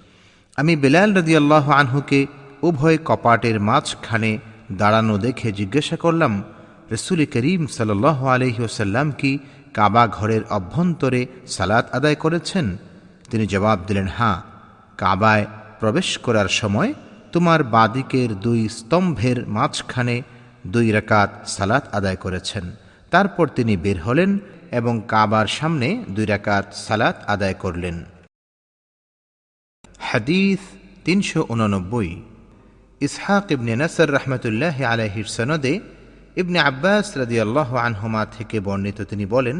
আমি 0.57 0.77
বেলাল 0.77 1.15
রদি 1.15 1.37
আল্লাহ 1.37 1.71
আনহুকে 1.71 2.27
উভয় 2.63 2.99
কপাটের 3.05 3.61
মাঝখানে 3.61 4.39
দাঁড়ানো 4.73 5.19
দেখে 5.19 5.53
জিজ্ঞাসা 5.53 5.97
করলাম, 5.97 6.43
রসুল 6.93 7.25
করিম 7.25 7.67
সাল 7.67 8.05
আলহি 8.05 8.63
ওসাল্লাম 8.63 9.11
কি 9.11 9.39
কাবা 9.75 10.09
ঘরের 10.09 10.41
অভ্যন্তরে 10.51 11.27
সালাত 11.47 11.91
আদায় 11.95 12.15
করেছেন? 12.15 12.77
তিনি 13.31 13.47
জবাব 13.47 13.79
দিলেন 13.87 14.07
হাঁ 14.07 14.43
কাবায় 14.99 15.47
প্রবেশ 15.81 16.19
করার 16.19 16.49
সময় 16.49 16.95
তোমার 17.33 17.65
বাদিকের 17.65 18.41
দুই 18.41 18.69
স্তম্ভের 18.69 19.49
মাঝখানে 19.49 20.23
দুই 20.67 20.93
রাকাত 20.93 21.49
সালাত 21.49 21.95
আদায় 21.95 22.17
করেছেন। 22.17 22.71
তারপর 23.11 23.49
তিনি 23.49 23.77
বের 23.77 24.03
হলেন 24.03 24.39
এবং 24.71 25.03
কাবার 25.09 25.47
সামনে 25.47 26.05
দুই 26.11 26.27
রাকাত 26.27 26.75
সালাত 26.75 27.25
আদায় 27.27 27.55
করলেন। 27.55 28.05
হাদিস 30.09 30.61
তিনশো 31.07 31.41
উননব্বই। 31.53 32.11
ইসহাক 33.07 33.47
ইবনে 33.55 33.75
নাসর 33.83 34.09
রহমতুল্লাহ 34.19 34.77
আলাহির 34.93 35.29
সনদে 35.37 35.75
ইবনে 36.41 36.59
আব্বাস 36.71 37.07
রাদিয়াল্লাহ 37.23 37.71
আনহুমা 37.87 38.23
থেকে 38.37 38.57
বর্ণিত 38.67 38.99
তিনি 39.11 39.27
বলেন, 39.35 39.59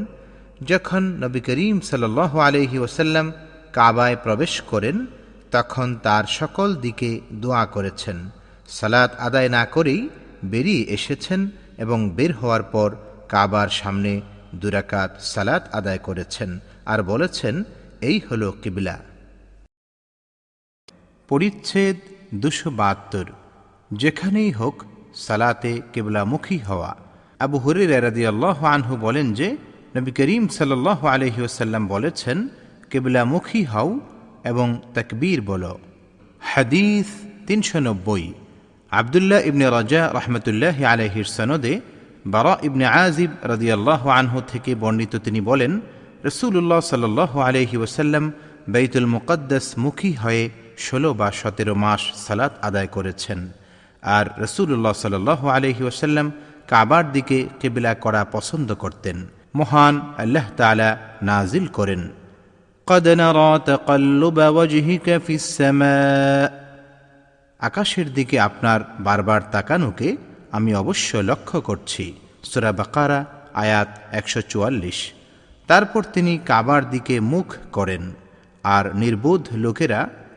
যখন 0.71 1.03
নবী 1.25 1.41
করিম 1.49 1.77
সাল্লাহ 1.91 2.33
আলহি 2.49 2.77
ওসাল্লাম 2.87 3.27
কাবায় 3.77 4.17
প্রবেশ 4.25 4.55
করেন, 4.71 4.97
তখন 5.55 5.89
তার 6.07 6.25
সকল 6.39 6.69
দিকে 6.85 7.11
দোয়া 7.43 7.65
করেছেন। 7.75 8.19
সালাত 8.79 9.11
আদায় 9.27 9.51
না 9.57 9.63
করেই 9.75 10.03
বেরিয়ে 10.53 10.83
এসেছেন 10.97 11.41
এবং 11.85 11.99
বের 12.17 12.33
হওয়ার 12.39 12.65
পর 12.75 12.91
কাবার 13.33 13.69
সামনে 13.81 14.13
দুরাকাত 14.61 15.11
সালাত 15.33 15.63
আদায় 15.79 16.01
করেছেন 16.07 16.51
আর 16.93 17.01
বলেছেন, 17.03 17.55
এই 18.09 18.17
হলো 18.27 18.49
কিবিলা। 18.63 18.97
পরিচ্ছেদ 21.33 21.97
দুশো 22.43 22.69
বাহাত্তর, 22.71 23.27
যেখানেই 24.01 24.51
হোক 24.51 24.77
সালাতে 25.15 25.73
কেবলামুখী 25.93 26.59
হওয়া। 26.69 26.91
আবু 27.41 27.57
হরির 27.65 27.93
রাদি 28.07 28.23
আল্লাহ 28.27 28.59
আনহু 28.65 28.95
বলেন 28.97 29.27
যে, 29.33 29.49
নবী 29.97 30.11
করিম 30.19 30.45
সাল্লাহ 30.59 31.01
আলহি 31.15 31.41
ওসাল্লাম 31.43 31.83
বলেছেন, 31.95 32.39
কেবলামুখী 32.91 33.63
হও 33.65 33.91
এবং 34.45 34.67
তকবীর 34.95 35.41
বলো। 35.51 35.73
হাদিস 36.53 37.09
তিনশো 37.47 37.79
নব্বই, 37.81 38.27
আবদুল্লাহ 38.93 39.41
ইবনে 39.51 39.67
রাজা 39.71 40.03
রহমতুল্লাহ 40.19 40.77
আলহির 40.93 41.29
সনদে 41.37 41.75
বারা 42.27 42.53
ইবনে 42.63 42.87
আজিব 43.05 43.31
রাদিয়াল্লাহ 43.53 44.03
আনহু 44.21 44.39
থেকে 44.53 44.71
বর্ণিত 44.75 45.15
তিনি 45.17 45.41
বলেন 45.41 45.73
রসুল্লাহ 46.29 46.81
সাল্লাহ 46.93 47.33
আলহি 47.49 47.77
ওসাল্লাম 47.85 48.25
বেতুল 48.75 49.07
মুকদ্দাস 49.15 49.67
মুখী 49.85 50.13
হয়ে 50.23 50.45
ষোলো 50.78 51.10
বা 51.14 51.28
সতেরো 51.40 51.74
মাস 51.76 52.02
সালাত 52.26 52.54
আদায় 52.62 52.90
করেছেন 52.96 53.40
আর 54.04 54.26
রসুল্লাহ 54.44 54.94
সাল 54.98 55.16
আলহি 55.52 55.84
ওসাল্লাম 55.84 56.28
কাবার 56.68 57.06
দিকে 57.12 57.38
কেবিলা 57.60 57.92
করা 57.96 58.22
পছন্দ 58.36 58.70
করতেন 58.74 59.18
মহান 59.56 59.96
আল্লাহ 60.18 60.46
তালা 60.60 60.90
নাজিল 61.22 61.68
করেন 61.78 62.04
قد 62.88 63.06
نرى 63.16 63.52
تقلب 63.62 64.38
وجهك 64.58 65.08
في 65.18 65.34
السماء 65.36 66.48
আকাশের 67.60 68.08
দিকে 68.14 68.38
আপনার 68.40 68.80
বারবার 69.00 69.42
তাকানোকে 69.52 70.10
আমি 70.52 70.72
অবশ্য 70.76 71.10
লক্ষ্য 71.30 71.58
করছি 71.62 72.06
সুরা 72.44 72.72
বাকারা 72.72 73.20
আয়াত 73.56 73.90
একশো 74.12 74.42
চুয়াল্লিশ 74.52 75.00
তারপর 75.70 76.02
তিনি 76.14 76.34
কাবার 76.50 76.82
দিকে 76.90 77.16
মুখ 77.34 77.48
করেন 77.72 78.04
আর 78.66 78.86
নির্বোধ 78.94 79.44
লোকেরা 79.64 80.02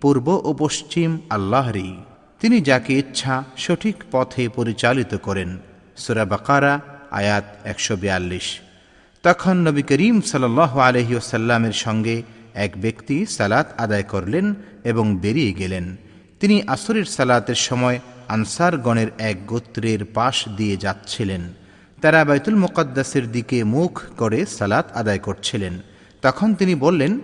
পূর্ব 0.00 0.40
ও 0.44 0.54
পশ্চিম 0.58 1.18
আল্লাহরই। 1.30 1.96
তিনি 2.40 2.60
যাকে 2.60 2.98
ইচ্ছা 2.98 3.44
সঠিক 3.56 3.96
পথে 4.10 4.48
পরিচালিত 4.48 5.14
করেন। 5.14 5.58
সুরা 5.96 6.24
বাকারা, 6.24 6.80
আয়াত 7.10 7.44
একশো 7.64 7.96
বিয়াল্লিশ। 7.96 8.60
তখন 9.22 9.56
নবী 9.56 9.82
করিম 9.82 10.20
সাল্লাহ 10.20 10.78
আলহিউসাল্লামের 10.78 11.72
সঙ্গে 11.72 12.22
এক 12.54 12.72
ব্যক্তি 12.76 13.26
সালাত 13.26 13.80
আদায় 13.80 14.02
করলেন 14.02 14.54
এবং 14.84 15.16
বেরিয়ে 15.18 15.52
গেলেন। 15.52 15.96
তিনি 16.40 16.62
আসরের 16.66 17.04
সালাতের 17.04 17.54
সময় 17.54 18.00
আনসারগণের 18.28 19.08
এক 19.18 19.46
গোত্রের 19.46 20.04
পাশ 20.04 20.48
দিয়ে 20.48 20.76
যাচ্ছিলেন। 20.76 21.40
তারা 22.02 22.24
বাইতুল 22.24 22.54
মোকাদ্দাসের 22.54 23.32
দিকে 23.32 23.64
মুখ 23.64 24.02
করে 24.16 24.46
সালাত 24.46 24.92
আদায় 24.92 25.18
করছিলেন। 25.18 25.80
তখন 26.22 26.54
তিনি 26.54 26.74
বললেন, 26.74 27.20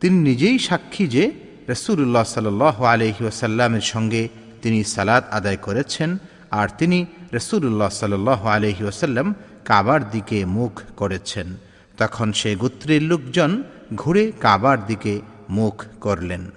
তিনি 0.00 0.18
নিজেই 0.18 0.58
সাক্ষী 0.58 1.06
যে 1.06 1.49
রসুল্লাহ 1.70 2.24
সাল 2.24 2.62
আলহি 2.62 3.24
ওসাল্লামের 3.24 3.80
সঙ্গে 3.80 4.28
তিনি 4.62 4.84
সালাত 4.84 5.24
আদায় 5.30 5.56
করেছেন 5.56 6.18
আর 6.50 6.68
তিনি 6.78 7.06
রসুল্লাহ 7.32 7.88
সাল 7.88 8.28
আলহি 8.28 8.84
ওসাল্লাম 8.84 9.34
কাবার 9.64 10.10
দিকে 10.10 10.44
মুখ 10.44 10.82
করেছেন। 10.96 11.56
তখন 11.98 12.32
সে 12.32 12.56
গোত্রের 12.56 13.02
লোকজন 13.02 13.62
ঘুরে 13.94 14.32
কাবার 14.40 14.86
দিকে 14.86 15.20
মুখ 15.50 15.84
করলেন। 16.00 16.50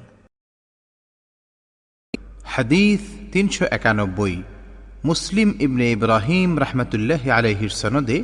হাদিস 2.46 3.00
তিনশো 3.32 3.66
একানব্বই। 3.72 4.44
মুসলিম 5.06 5.54
ইবনে 5.60 5.92
ইব্রাহিম 5.92 6.60
রহমতুল্লাহ 6.60 7.30
আলহির 7.30 7.70
সনদে 7.70 8.24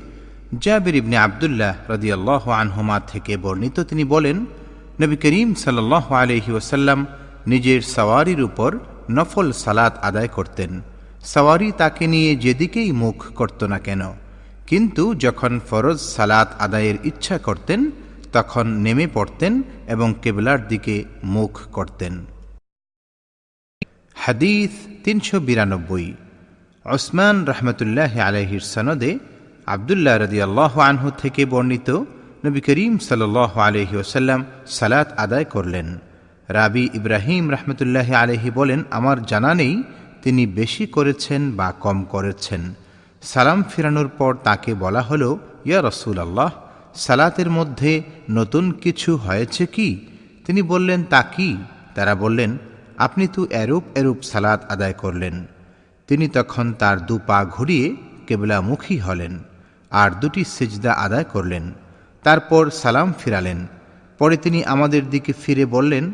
জাবির 0.60 0.96
ইবনে 0.96 1.18
আবদুল্লাহ 1.18 1.92
রদিয়াল্লাহ 1.92 2.50
আনহুমা 2.50 3.00
থেকে 3.00 3.38
বর্ণিত 3.38 3.80
তিনি 3.80 4.04
বলেন 4.04 4.46
নবী 5.02 5.18
করিম 5.24 5.50
সাল্লাহ 5.64 6.06
আলহি 6.24 6.52
ওসাল্লাম 6.60 7.00
নিজের 7.52 7.82
সওয়ারির 7.96 8.42
উপর 8.50 8.72
নফল 9.18 9.48
সালাত 9.64 9.94
আদায় 10.10 10.32
করতেন। 10.38 10.72
সওয়ারি 11.34 11.70
তাকে 11.82 12.06
নিয়ে 12.14 12.32
যেদিকেই 12.44 12.90
মুখ 13.04 13.18
করত 13.40 13.60
না 13.74 13.80
কেন, 13.88 14.02
কিন্তু 14.70 15.04
যখন 15.26 15.54
ফরজ 15.70 16.00
সালাত 16.16 16.50
আদায়ের 16.66 16.98
ইচ্ছা 17.10 17.38
করতেন, 17.48 17.80
তখন 18.36 18.66
নেমে 18.86 19.08
পড়তেন 19.16 19.54
এবং 19.94 20.08
কেবলার 20.24 20.60
দিকে 20.72 20.96
মুখ 21.36 21.54
করতেন। 21.78 22.14
হাদিস 24.16 24.72
তিনশো 25.04 25.38
বিরানব্বই। 25.48 26.08
ওসমান 26.86 27.36
রহমতুল্লাহ 27.52 28.14
আলহির 28.30 28.64
সনদে 28.74 29.12
আবদুল্লাহ 29.74 30.16
রদি 30.24 30.40
আল্লাহ 30.48 30.74
আনহু 30.90 31.08
থেকে 31.22 31.42
বর্ণিত 31.54 31.90
নবী 32.46 32.62
করিম 32.62 32.98
সাল 32.98 33.22
আলহি 33.68 33.96
ওসাল্লাম 33.98 34.46
সালাত 34.66 35.08
আদায় 35.18 35.46
করলেন। 35.46 36.00
রাবি 36.50 36.90
ইব্রাহিম 36.94 37.52
রহমতুল্লাহ 37.52 38.14
আলহি 38.14 38.50
বলেন, 38.52 38.84
আমার 38.92 39.26
জানা 39.26 39.54
নেই 39.54 39.84
তিনি 40.24 40.48
বেশি 40.48 40.86
করেছেন 40.86 41.52
বা 41.52 41.72
কম 41.72 42.04
করেছেন। 42.04 42.74
সালাম 43.22 43.64
ফিরানোর 43.64 44.08
পর 44.08 44.36
তাকে 44.44 44.74
বলা 44.74 45.02
হলো, 45.02 45.40
ইয়া 45.66 45.82
রসুল 45.82 46.20
আল্লাহ 46.20 46.52
সালাতের 46.96 47.50
মধ্যে 47.50 48.04
নতুন 48.30 48.72
কিছু 48.72 49.16
হয়েছে 49.16 49.66
কি? 49.66 50.08
তিনি 50.46 50.62
বললেন, 50.62 51.04
তা 51.04 51.22
কি? 51.22 51.58
তারা 51.96 52.16
বললেন, 52.16 52.58
আপনি 52.98 53.28
তো 53.28 53.48
এরূপ 53.50 53.84
এরূপ 53.96 54.22
সালাত 54.22 54.72
আদায় 54.72 54.94
করলেন। 54.94 55.46
তিনি 56.08 56.28
তখন 56.28 56.74
তার 56.74 57.06
দু 57.06 57.20
পা 57.28 57.46
ঘুরিয়ে 57.46 57.96
কেবলামুখী 58.28 58.98
হলেন 58.98 59.40
আর 59.92 60.12
দুটি 60.12 60.44
সিজদা 60.44 60.92
আদায় 60.94 61.24
করলেন। 61.24 61.74
তারপর 62.24 62.70
সালাম 62.70 63.14
ফিরালেন। 63.20 63.68
পরে 64.20 64.38
তিনি 64.38 64.64
আমাদের 64.64 65.10
দিকে 65.10 65.34
ফিরে 65.46 65.66
বললেন, 65.66 66.12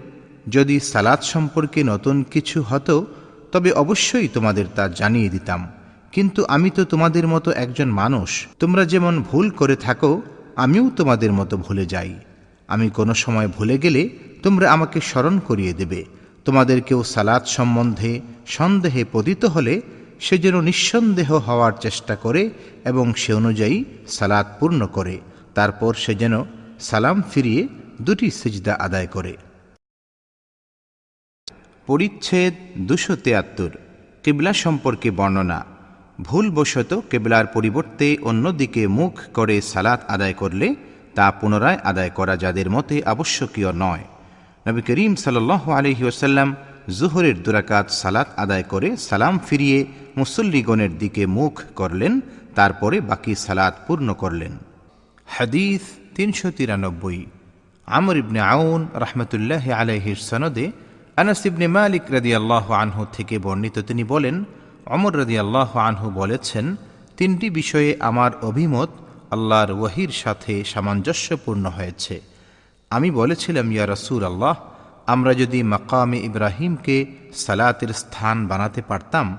যদি 0.50 0.80
সালাদ 0.80 1.22
সম্পর্কে 1.22 1.84
নতুন 1.84 2.24
কিছু 2.24 2.62
হতো, 2.62 3.06
তবে 3.52 3.72
অবশ্যই 3.72 4.28
তোমাদের 4.28 4.66
তা 4.76 4.88
জানিয়ে 4.88 5.30
দিতাম। 5.30 5.72
কিন্তু 6.12 6.46
আমি 6.46 6.70
তো 6.70 6.86
তোমাদের 6.86 7.28
মতো 7.28 7.52
একজন 7.52 7.90
মানুষ। 7.90 8.48
তোমরা 8.60 8.86
যেমন 8.86 9.24
ভুল 9.24 9.50
করে 9.50 9.76
থাকো, 9.76 10.22
আমিও 10.56 10.92
তোমাদের 10.96 11.34
মতো 11.34 11.58
ভুলে 11.58 11.86
যাই। 11.86 12.16
আমি 12.68 12.90
কোনো 12.90 13.14
সময় 13.14 13.48
ভুলে 13.48 13.78
গেলে 13.78 14.10
তোমরা 14.44 14.72
আমাকে 14.72 15.02
স্মরণ 15.02 15.40
করিয়ে 15.40 15.74
দেবে। 15.74 16.06
তোমাদের 16.46 16.82
কেউ 16.82 17.04
সালাত 17.04 17.48
সম্বন্ধে 17.48 18.22
সন্দেহে 18.48 19.06
পতিত 19.12 19.46
হলে 19.46 19.82
সে 20.20 20.38
যেন 20.38 20.62
নিঃসন্দেহ 20.62 21.34
হওয়ার 21.34 21.72
চেষ্টা 21.82 22.16
করে 22.16 22.50
এবং 22.86 23.14
সে 23.14 23.34
অনুযায়ী 23.34 23.84
সালাদ 24.08 24.46
পূর্ণ 24.60 24.88
করে। 24.88 25.20
তারপর 25.58 25.92
সে 26.04 26.14
যেন 26.22 26.36
সালাম 26.80 27.18
ফিরিয়ে 27.32 27.62
দুটি 28.02 28.28
সিজদা 28.40 28.74
আদায় 28.86 29.10
করে। 29.16 29.34
পরিচ্ছেদ 31.88 32.54
দুশো 32.90 33.14
তেয়াত্তর, 33.26 33.72
কেবলা 34.24 34.52
সম্পর্কে 34.64 35.10
বর্ণনা। 35.20 35.60
ভুলবশত 36.28 36.92
কেবলার 37.12 37.46
পরিবর্তে 37.56 38.08
অন্যদিকে 38.30 38.84
মুখ 39.00 39.14
করে 39.34 39.56
সালাত 39.72 40.02
আদায় 40.08 40.36
করলে 40.42 40.68
তা 41.16 41.26
পুনরায় 41.40 41.80
আদায় 41.90 42.12
করা 42.18 42.36
যাদের 42.44 42.68
মতে 42.70 42.96
আবশ্যকীয় 43.14 43.72
নয়। 43.84 44.06
নবী 44.68 44.82
করিম 44.88 45.14
সাল 45.16 45.38
আলহি 45.80 46.04
ওসাল্লাম 46.04 46.50
জুহরের 46.98 47.38
দুরাকাত 47.44 47.88
সালাত 48.02 48.30
আদায় 48.44 48.66
করে 48.74 48.90
সালাম 49.08 49.36
ফিরিয়ে 49.48 49.80
মুসল্লিগণের 50.18 50.94
দিকে 50.98 51.24
মুখ 51.38 51.54
করলেন, 51.76 52.14
তারপরে 52.58 52.98
বাকি 53.10 53.34
সালাত 53.46 53.74
পূর্ণ 53.88 54.08
করলেন। 54.14 54.54
হাদিস 55.28 55.82
তিনশো 56.16 56.48
তিরানব্বই। 56.58 57.26
আমর 57.88 58.16
ইবনে 58.18 58.40
আউন 58.40 58.82
রহমতুল্লাহ 59.04 59.66
আলহির 59.82 60.20
সনদে 60.30 60.66
আনাস 61.16 61.42
ইবনে 61.46 61.68
মালিক 61.68 62.04
আল্লাহ 62.42 62.66
আনহু 62.72 63.02
থেকে 63.14 63.36
বর্ণিত 63.40 63.78
তিনি 63.80 64.04
বলেন, 64.04 64.36
অমর 64.86 65.14
রাদিয়াল্লাহু 65.18 65.76
আনহু 65.80 66.08
বলেছেন, 66.12 66.66
তিনটি 67.18 67.48
বিষয়ে 67.50 67.92
আমার 68.00 68.32
অভিমত 68.42 68.90
আল্লাহর 69.32 69.72
ওয়াহির 69.72 70.12
সাথে 70.12 70.54
সামঞ্জস্যপূর্ণ 70.64 71.66
হয়েছে। 71.78 72.16
আমি 72.92 73.12
বলেছিলাম, 73.12 73.72
ইয়া 73.72 73.86
রসুল 73.86 74.24
আল্লাহ 74.24 74.56
আমরা 75.14 75.32
যদি 75.34 75.60
মাকামে 75.64 76.18
ইব্রাহিমকে 76.30 77.06
সালাতের 77.34 77.92
স্থান 77.94 78.38
বানাতে 78.48 78.82
পারতাম, 78.82 79.38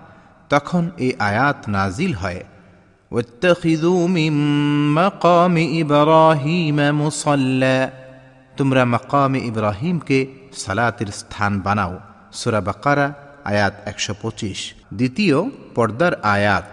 তখন 0.49 0.91
এই 1.05 1.13
আয়াত 1.19 1.59
নাজিল 1.69 2.13
হয়। 2.15 2.43
واتخذوا 3.12 4.02
من 4.10 4.34
مقام 4.94 5.56
إبراهيم 5.82 6.78
مصلى 7.02 7.80
তোমরা 8.56 8.84
মাকামে 8.94 9.40
ইব্রাহিমকে 9.50 10.20
সালাতের 10.56 11.10
স্থান 11.12 11.54
বানাও 11.66 11.94
সুরা 12.34 12.62
বাকারা 12.68 13.08
আয়াত 13.46 13.74
একশো 13.86 14.14
পঁচিশ 14.22 14.60
দ্বিতীয় 14.94 15.38
পর্দার 15.76 16.14
আয়াত 16.36 16.70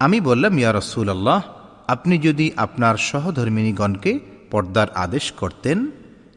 আমি 0.00 0.18
বললাম 0.20 0.52
ইয়া 0.58 0.72
রসুল 0.72 1.08
আল্লাহ 1.08 1.40
আপনি 1.86 2.14
যদি 2.18 2.46
আপনার 2.56 2.96
সহধর্মিনীগণকে 3.10 4.12
পর্দার 4.50 4.88
আদেশ 4.94 5.26
করতেন 5.40 5.78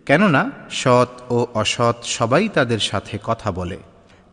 কেননা 0.08 0.42
সৎ 0.72 1.12
ও 1.30 1.38
অসৎ 1.54 1.98
সবাই 2.18 2.46
তাদের 2.48 2.82
সাথে 2.90 3.16
কথা 3.24 3.50
বলে 3.52 3.78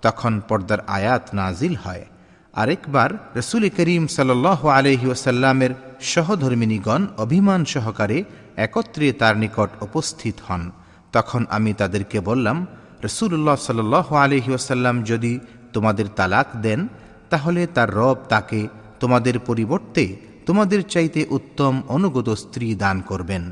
তখন 0.03 0.33
পর্দার 0.49 0.81
আয়াত 0.89 1.25
নাজিল 1.35 1.75
হয় 1.77 2.05
আরেকবার 2.54 3.10
রসুল 3.36 3.70
করিম 3.70 4.08
সাল 4.08 4.46
আলহি 4.46 5.08
ওসাল্লামের 5.08 5.70
সহধর্মিনীগণ 6.02 7.08
অভিমান 7.18 7.66
সহকারে 7.66 8.24
একত্রে 8.58 9.14
তার 9.14 9.38
নিকট 9.38 9.70
উপস্থিত 9.82 10.36
হন। 10.48 10.72
তখন 11.12 11.46
আমি 11.50 11.74
তাদেরকে 11.74 12.20
বললাম 12.20 12.66
রসুল্লাহ 13.04 13.56
সাল 13.56 13.94
আলহি 13.94 14.52
ওসাল্লাম 14.54 15.04
যদি 15.04 15.40
তোমাদের 15.74 16.08
তালাক 16.16 16.48
দেন, 16.62 16.88
তাহলে 17.30 17.68
তার 17.68 17.94
রব 17.94 18.18
তাকে 18.30 18.68
তোমাদের 19.00 19.40
পরিবর্তে 19.40 20.18
তোমাদের 20.46 20.82
চাইতে 20.84 21.26
উত্তম 21.30 21.82
অনুগত 21.88 22.30
স্ত্রী 22.30 22.76
দান 22.76 23.02
করবেন। 23.02 23.52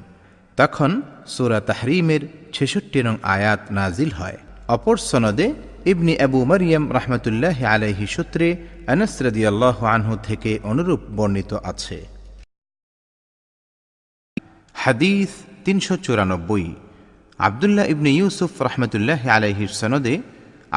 তখন 0.57 1.01
সুরা 1.27 1.59
তাহরিমের 1.59 2.19
ছেষট্টি 2.53 3.03
নং 3.03 3.15
আয়াত 3.23 3.59
নাজিল 3.71 4.11
হয়। 4.11 4.37
অপর 4.67 4.97
সনদে 4.97 5.53
ইবনি 5.85 6.19
আবু 6.19 6.45
মারিয়াম 6.45 6.91
রহমতুল্লাহ 6.91 7.63
আলাইহি 7.63 8.05
সূত্রে 8.05 8.57
আনহু 8.93 10.13
থেকে 10.27 10.51
অনুরূপ 10.69 11.01
বর্ণিত 11.17 11.51
আছে। 11.71 11.97
হাদিস 14.75 15.29
তিনশো 15.65 15.95
চুরানব্বই। 16.05 16.65
আবদুল্লাহ 17.47 17.85
ইবনে 17.93 18.11
ইউসুফ 18.19 18.51
রহমতুল্লাহ 18.67 19.21
আলাইহির 19.37 19.73
সনদে 19.81 20.15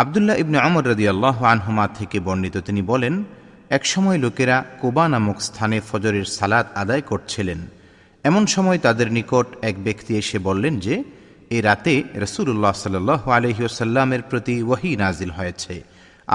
আবদুল্লাহ 0.03 0.37
ইবনে 0.42 0.59
আমর 0.66 0.85
রদিয়াল্লাহ 0.92 1.37
আনহুমা 1.53 1.85
থেকে 1.99 2.18
বর্ণিত 2.27 2.57
তিনি 2.68 2.83
বলেন, 2.92 3.14
একসময় 3.77 4.18
লোকেরা 4.25 4.57
কোবা 4.81 5.05
নামক 5.12 5.38
স্থানে 5.49 5.79
ফজরের 5.88 6.27
সালাত 6.37 6.66
আদায় 6.83 7.05
করছিলেন। 7.11 7.61
এমন 8.29 8.44
সময় 8.55 8.79
তাদের 8.87 9.09
নিকট 9.16 9.47
এক 9.68 9.77
ব্যক্তি 9.87 10.12
এসে 10.21 10.38
বললেন 10.49 10.75
যে, 10.87 10.94
এ 11.57 11.59
রাতে 11.68 11.94
রসুল্লাহ 12.25 12.75
সাল 12.85 12.97
আলহিউসাল্লামের 13.38 14.23
প্রতি 14.31 14.55
ওয়াহি 14.62 14.90
নাজিল 15.03 15.31
হয়েছে, 15.38 15.75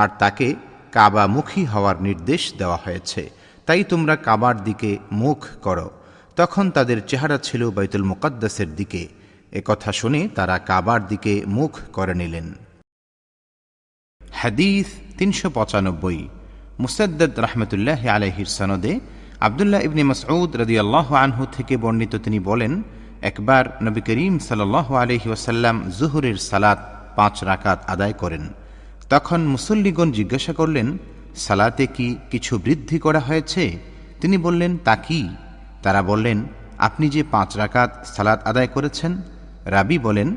আর 0.02 0.10
তাকে 0.22 0.48
কাবামুখী 0.94 1.64
হওয়ার 1.66 2.02
নির্দেশ 2.02 2.54
দেওয়া 2.58 2.80
হয়েছে। 2.86 3.30
তাই 3.66 3.84
তোমরা 3.84 4.16
কাবার 4.16 4.64
দিকে 4.64 4.98
মুখ 5.12 5.40
করো। 5.62 5.90
তখন 6.36 6.72
তাদের 6.72 7.08
চেহারা 7.08 7.38
ছিল 7.38 7.70
বাইতুল 7.70 8.04
মুকদ্দাসের 8.04 8.76
দিকে। 8.76 9.08
কথা 9.66 9.92
শুনে 9.92 10.28
তারা 10.36 10.60
কাবার 10.60 11.08
দিকে 11.08 11.44
মুখ 11.48 11.72
করে 11.94 12.14
নিলেন। 12.14 12.48
হাদিস 14.34 14.88
তিনশো 15.18 15.50
পঁচানব্বই। 15.50 16.28
মুসাদ্দ 16.80 17.22
রহমতুল্লাহ 17.40 18.08
আলহির 18.08 18.46
সনদে 18.46 19.00
আবদুল্লাহ 19.40 19.82
ইবনি 19.82 20.04
মসউদ 20.04 20.56
রদিয়াল্লাহ 20.56 21.14
আনহু 21.14 21.46
থেকে 21.52 21.78
বর্ণিত 21.78 22.16
তিনি 22.16 22.40
বলেন, 22.40 22.84
একবার 23.22 23.64
নবী 23.84 24.02
করিম 24.02 24.40
সাল 24.40 24.62
আলহি 24.76 25.30
ওসাল্লাম 25.30 25.92
জুহুরের 26.00 26.38
সালাত 26.50 26.80
পাঁচ 27.16 27.44
রাকাত 27.44 27.80
আদায় 27.88 28.14
করেন। 28.14 28.44
তখন 29.10 29.40
মুসল্লিগণ 29.42 30.12
জিজ্ঞাসা 30.12 30.54
করলেন, 30.54 30.98
সালাতে 31.36 31.88
কি 31.88 32.16
কিছু 32.32 32.58
বৃদ্ধি 32.58 33.00
করা 33.00 33.20
হয়েছে? 33.20 33.80
তিনি 34.22 34.38
বললেন, 34.38 34.78
তা 34.78 34.96
কি? 34.96 35.30
তারা 35.84 36.02
বললেন, 36.02 36.46
আপনি 36.78 37.10
যে 37.10 37.24
পাঁচ 37.32 37.58
রাকাত 37.58 38.06
সালাত 38.06 38.40
আদায় 38.44 38.68
করেছেন? 38.68 39.22
রাবি 39.66 39.98
বলেন, 39.98 40.36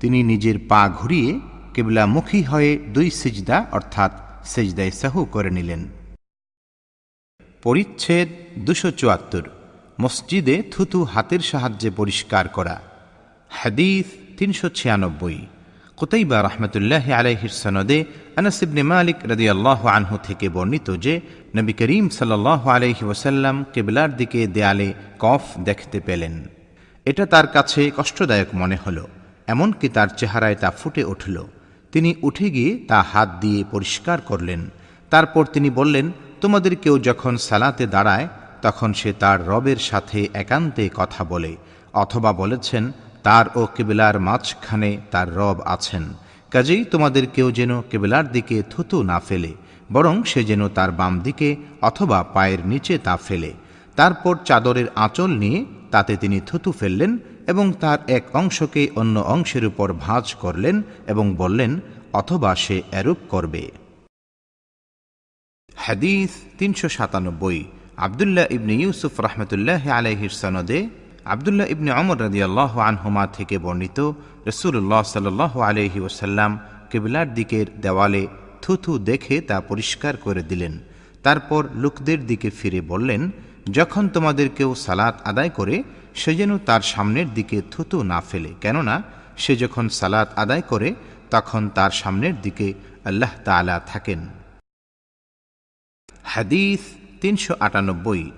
তিনি 0.00 0.22
নিজের 0.22 0.56
পা 0.68 0.88
ঘুরিয়ে 0.88 1.40
কেবলামুখী 1.74 2.42
হয়ে 2.42 2.78
দুই 2.94 3.10
সিজদা, 3.10 3.66
অর্থাৎ 3.72 4.12
সেজদায় 4.44 4.90
সাহু 4.90 5.24
করে 5.24 5.50
নিলেন। 5.50 5.88
পরিচ্ছেদ 7.62 8.28
দুশো 8.58 8.90
চুয়াত্তর, 8.90 9.42
মসজিদে 10.00 10.62
থুতু 10.72 11.04
হাতের 11.04 11.40
সাহায্যে 11.40 11.90
পরিষ্কার 11.90 12.48
করা, 12.48 12.80
হাদিস 13.48 14.04
তিনশো 14.38 14.68
ছিয়ানব্বই। 14.68 15.46
কুতাইবা 16.00 16.38
রহমতুল্লাহ 16.48 17.04
আলাইহির 17.20 17.54
সনদে 17.62 17.98
আনাসিবনে 18.38 18.82
মালিক 18.92 19.18
রদি 19.30 19.46
আল্লাহ 19.54 19.80
আনহু 19.96 20.16
থেকে 20.26 20.46
বর্ণিত 20.48 20.88
যে, 21.04 21.14
নবী 21.56 21.72
করিম 21.80 22.04
সাল্লাহ 22.18 22.62
আলহি 22.76 23.04
ওসাল্লাম 23.12 23.56
কেবলার 23.74 24.10
দিকে 24.16 24.40
দেয়ালে 24.46 24.88
কফ 25.18 25.42
দেখতে 25.68 25.98
পেলেন। 26.00 26.34
এটা 27.06 27.24
তার 27.26 27.46
কাছে 27.46 27.80
কষ্টদায়ক 27.96 28.50
মনে 28.54 28.76
হল, 28.84 28.98
এমনকি 29.52 29.86
তার 29.88 30.08
চেহারায় 30.16 30.58
তা 30.62 30.68
ফুটে 30.70 31.02
উঠল। 31.04 31.36
তিনি 31.92 32.10
উঠে 32.22 32.46
গিয়ে 32.50 32.72
তা 32.88 32.98
হাত 33.12 33.28
দিয়ে 33.40 33.60
পরিষ্কার 33.70 34.18
করলেন। 34.20 34.60
তারপর 35.12 35.44
তিনি 35.44 35.68
বললেন, 35.70 36.06
তোমাদের 36.40 36.76
কেউ 36.76 36.94
যখন 36.98 37.36
সালাতে 37.36 37.84
দাঁড়ায়, 37.86 38.26
তখন 38.62 38.90
সে 38.92 39.10
তার 39.12 39.38
রবের 39.48 39.80
সাথে 39.90 40.18
একান্তে 40.42 40.84
কথা 40.94 41.22
বলে, 41.24 41.52
অথবা 41.92 42.30
বলেছেন 42.32 42.84
তার 43.22 43.46
ও 43.56 43.62
কেবেলার 43.76 44.16
মাঝখানে 44.20 44.90
তার 45.10 45.28
রব 45.36 45.58
আছেন। 45.74 46.04
কাজেই 46.50 46.82
তোমাদের 46.84 47.24
কেউ 47.26 47.48
যেন 47.50 47.72
কেবেলার 47.90 48.26
দিকে 48.32 48.56
থুতু 48.70 48.98
না 49.02 49.18
ফেলে, 49.20 49.52
বরং 49.92 50.14
সে 50.22 50.40
যেন 50.44 50.62
তার 50.68 50.90
বাম 50.92 51.14
দিকে 51.20 51.48
অথবা 51.82 52.18
পায়ের 52.34 52.60
নিচে 52.66 52.94
তা 52.98 53.14
ফেলে। 53.16 53.50
তারপর 53.96 54.34
চাদরের 54.44 54.88
আঁচল 54.96 55.30
নিয়ে 55.42 55.58
তাতে 55.90 56.12
তিনি 56.16 56.38
থুতু 56.48 56.70
ফেললেন 56.72 57.12
এবং 57.46 57.66
তার 57.80 57.98
এক 58.08 58.24
অংশকে 58.34 58.82
অন্য 58.96 59.16
অংশের 59.34 59.64
উপর 59.64 59.88
ভাঁজ 59.92 60.26
করলেন 60.34 60.76
এবং 61.06 61.26
বললেন, 61.34 61.72
অথবা 62.12 62.50
সে 62.54 62.76
এরূপ 62.92 63.20
করবে। 63.28 63.62
হাদিস 65.76 66.30
তিনশো 66.58 66.88
সাতানব্বই। 66.88 67.60
আবদুল্লাহ 67.96 68.46
ইবনে 68.50 68.74
ইউসুফ 68.74 69.12
রহমতুল্লাহ 69.20 69.82
আলহির 69.98 70.34
সনদে 70.40 70.80
আবদুল্লাহ 71.30 71.66
ইবনে 71.66 71.90
অমর 71.92 72.18
রদিয়াল্লাহ 72.20 72.78
আনহুমা 72.78 73.26
থেকে 73.26 73.58
বর্ণিত 73.58 73.98
রসুল্লাহ 74.46 75.02
সাল 75.02 75.40
আলহি 75.40 76.00
ওসাল্লাম 76.00 76.58
কেবিলার 76.90 77.34
দিকের 77.34 77.66
দেওয়ালে 77.80 78.26
থুথু 78.62 78.98
দেখে 78.98 79.40
তা 79.40 79.60
পরিষ্কার 79.60 80.16
করে 80.16 80.42
দিলেন। 80.42 80.78
তারপর 81.22 81.68
লোকদের 81.74 82.26
দিকে 82.26 82.50
ফিরে 82.50 82.80
বললেন, 82.80 83.30
যখন 83.70 84.08
তোমাদের 84.08 84.48
কেউ 84.56 84.74
সালাত 84.74 85.22
আদায় 85.24 85.48
করে, 85.48 85.82
সে 86.14 86.34
যেন 86.34 86.58
তার 86.58 86.80
সামনের 86.80 87.34
দিকে 87.34 87.62
থুতু 87.70 88.02
না 88.02 88.20
ফেলে। 88.20 88.50
কেননা, 88.60 89.02
সে 89.36 89.56
যখন 89.56 89.88
সালাত 89.88 90.28
আদায় 90.36 90.60
করে, 90.60 90.94
তখন 91.30 91.68
তার 91.68 91.90
সামনের 91.90 92.40
দিকে 92.40 92.74
আল্লাহ 93.04 93.30
তালা 93.44 93.80
থাকেন। 93.86 94.28
হাদিস 96.24 96.80
তিনশো 97.20 97.54
আটানব্বই। 97.60 98.30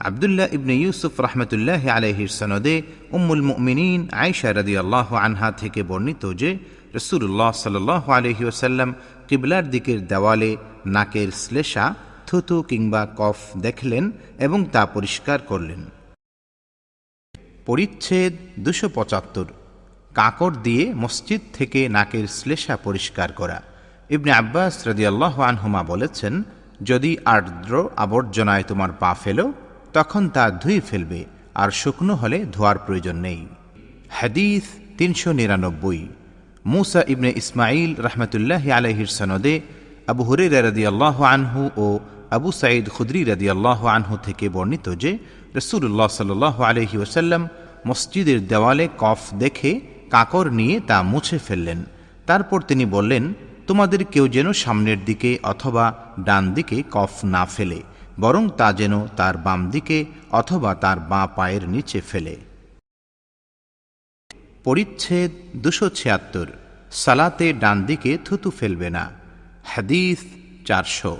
আবদুল্লাহ 0.00 0.48
ইবনে 0.52 0.74
ইউসুফ 0.74 1.20
রহমতুল্লাহ 1.20 1.88
আলহির 1.88 2.28
সনদে 2.28 2.82
উম্মুল 3.10 3.42
মুমিনিন 3.42 4.08
আয়সা 4.12 4.52
রদি 4.52 4.78
আল্লাহ 4.78 5.14
আনহা 5.14 5.52
থেকে 5.52 5.82
বর্ণিত 5.82 6.32
যে 6.34 6.58
রসুল্লাহ 6.94 7.52
সাল 7.52 7.88
আলহি 7.88 8.44
ওসাল্লাম 8.44 8.94
কিবলার 9.28 9.70
দিকের 9.70 10.06
দেওয়ালে 10.06 10.56
নাকের 10.86 11.30
শ্লেষা, 11.32 11.94
থুতু 12.26 12.62
কিংবা 12.62 13.08
কফ 13.16 13.36
দেখলেন 13.56 14.12
এবং 14.38 14.64
তা 14.64 14.86
পরিষ্কার 14.86 15.38
করলেন। 15.40 15.82
পরিচ্ছেদ 17.66 18.32
দুশো 18.58 18.88
পঁচাত্তর। 18.88 19.46
কাকড় 20.14 20.56
দিয়ে 20.62 20.94
মসজিদ 20.94 21.40
থেকে 21.52 21.88
নাকের 21.88 22.26
শ্লেষা 22.26 22.76
পরিষ্কার 22.76 23.32
করা। 23.32 23.62
ইবনে 24.10 24.32
আব্বাস 24.32 24.88
রদিয়াল্লাহ 24.88 25.40
আনহুমা 25.40 25.82
বলেছেন, 25.82 26.42
যদি 26.82 27.16
আর্দ্র 27.24 27.88
আবর্জনায় 27.96 28.62
তোমার 28.62 28.92
পা 28.92 29.14
ফেলো 29.24 29.52
তখন 29.96 30.22
তা 30.28 30.44
ধুয়ে 30.62 30.80
ফেলবে, 30.88 31.20
আর 31.62 31.70
শুকনো 31.80 32.14
হলে 32.14 32.38
ধোয়ার 32.54 32.78
প্রয়োজন 32.86 33.16
নেই। 33.26 33.40
হাদিস 34.18 34.64
তিনশো 34.98 35.30
নিরানব্বই। 35.40 36.02
মুসা 36.72 37.00
ইবনে 37.12 37.30
ইসমাইল 37.40 37.90
রহমতুল্লাহ 38.06 38.64
আলহির 38.78 39.10
সনদে 39.18 39.54
আবু 40.12 40.22
হুরে 40.28 40.46
রাদি 40.66 40.82
আল্লাহ 40.86 41.16
আনহু 41.34 41.62
ও 41.84 41.86
আবু 42.36 42.48
সাঈদ 42.60 42.84
খুদ্রি 42.88 43.20
রাদি 43.24 43.46
আল্লাহ 43.50 43.80
আনহু 43.96 44.14
থেকে 44.26 44.46
বর্ণিত 44.48 44.86
যে 45.02 45.10
রসুল্লাহ 45.58 46.08
সাল 46.08 46.30
আলহি 46.70 46.96
ওসাল্লাম 47.04 47.42
মসজিদের 47.88 48.38
দেওয়ালে 48.50 48.86
কফ 49.02 49.20
দেখে 49.34 49.72
কাকর 50.14 50.46
নিয়ে 50.58 50.76
তা 50.88 50.96
মুছে 51.12 51.38
ফেললেন। 51.46 51.80
তারপর 52.26 52.58
তিনি 52.60 52.84
বললেন, 52.86 53.24
তোমাদের 53.66 54.00
কেউ 54.04 54.24
যেন 54.28 54.48
সামনের 54.62 55.00
দিকে 55.04 55.30
অথবা 55.52 55.84
ডান 56.26 56.44
দিকে 56.56 56.76
কফ 56.90 57.12
না 57.34 57.42
ফেলে 57.46 57.80
বরং 58.20 58.48
তা 58.56 58.72
যেন 58.72 59.06
তার 59.06 59.36
বাম 59.36 59.70
দিকে 59.70 60.04
অথবা 60.32 60.74
তার 60.74 61.00
বাঁ 61.00 61.26
পায়ের 61.36 61.68
নিচে 61.68 62.00
ফেলে। 62.00 62.36
পরিচ্ছেদ 64.64 65.30
দুশো 65.56 65.88
ছিয়াত্তর। 65.88 66.46
সালাতে 66.90 67.52
ডান 67.52 67.82
দিকে 67.82 68.18
থুতু 68.24 68.50
ফেলবে 68.50 68.90
না। 68.90 69.10
হাদিস 69.64 70.18
চারশো। 70.66 71.16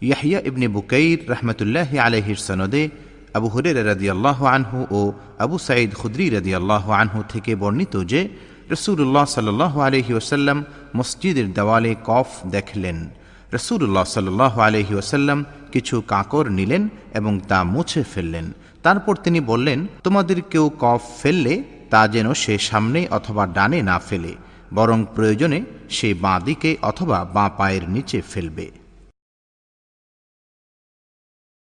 ইয়াহিয়া 0.00 0.40
ইবনে 0.40 0.68
বুকাইর 0.68 1.30
রহমতুল্লাহ 1.30 1.98
আলহির 1.98 2.36
সনদে 2.36 2.88
আবু 3.34 3.48
হরে 3.48 3.68
হুরের 3.70 3.86
রাদিয়াল্লাহ 3.86 4.44
আনহু 4.44 4.86
ও 4.90 5.12
আবু 5.38 5.58
সাঈদ 5.58 5.94
খুদ্রি 5.94 6.30
রাদিয়াল্লাহ 6.30 6.90
আনহু 6.90 7.22
থেকে 7.28 7.54
বর্ণিত 7.54 8.04
যে 8.04 8.28
রসুল্লাহ 8.70 9.24
সাল্লাহ 9.24 9.80
আলহি 9.80 10.12
ওসাল্লাম 10.14 10.64
মসজিদের 10.96 11.52
দেওয়ালে 11.52 11.94
কফ 12.04 12.26
দেখলেন। 12.46 13.10
রসুল্লাহ 13.52 14.04
সাল্লাহ 14.04 14.54
আলহি 14.60 14.94
ওসাল্লাম 14.94 15.44
কিছু 15.72 16.00
কাঁকড় 16.00 16.48
নিলেন 16.50 16.88
এবং 17.14 17.40
তা 17.48 17.64
মুছে 17.64 18.02
ফেললেন। 18.02 18.46
তারপর 18.82 19.16
তিনি 19.16 19.40
বললেন, 19.40 19.86
তোমাদের 20.02 20.42
কেউ 20.42 20.70
কফ 20.78 21.02
ফেললে 21.22 21.62
তা 21.90 22.08
যেন 22.08 22.34
সে 22.34 22.58
সামনে 22.58 23.00
অথবা 23.10 23.46
ডানে 23.46 23.82
না 23.82 23.98
ফেলে, 23.98 24.32
বরং 24.74 25.04
প্রয়োজনে 25.14 25.60
সে 25.90 26.14
বাঁ 26.14 26.40
দিকে 26.40 26.76
অথবা 26.82 27.18
বাঁ 27.34 27.50
পায়ের 27.58 27.84
নিচে 27.90 28.20
ফেলবে। 28.32 28.70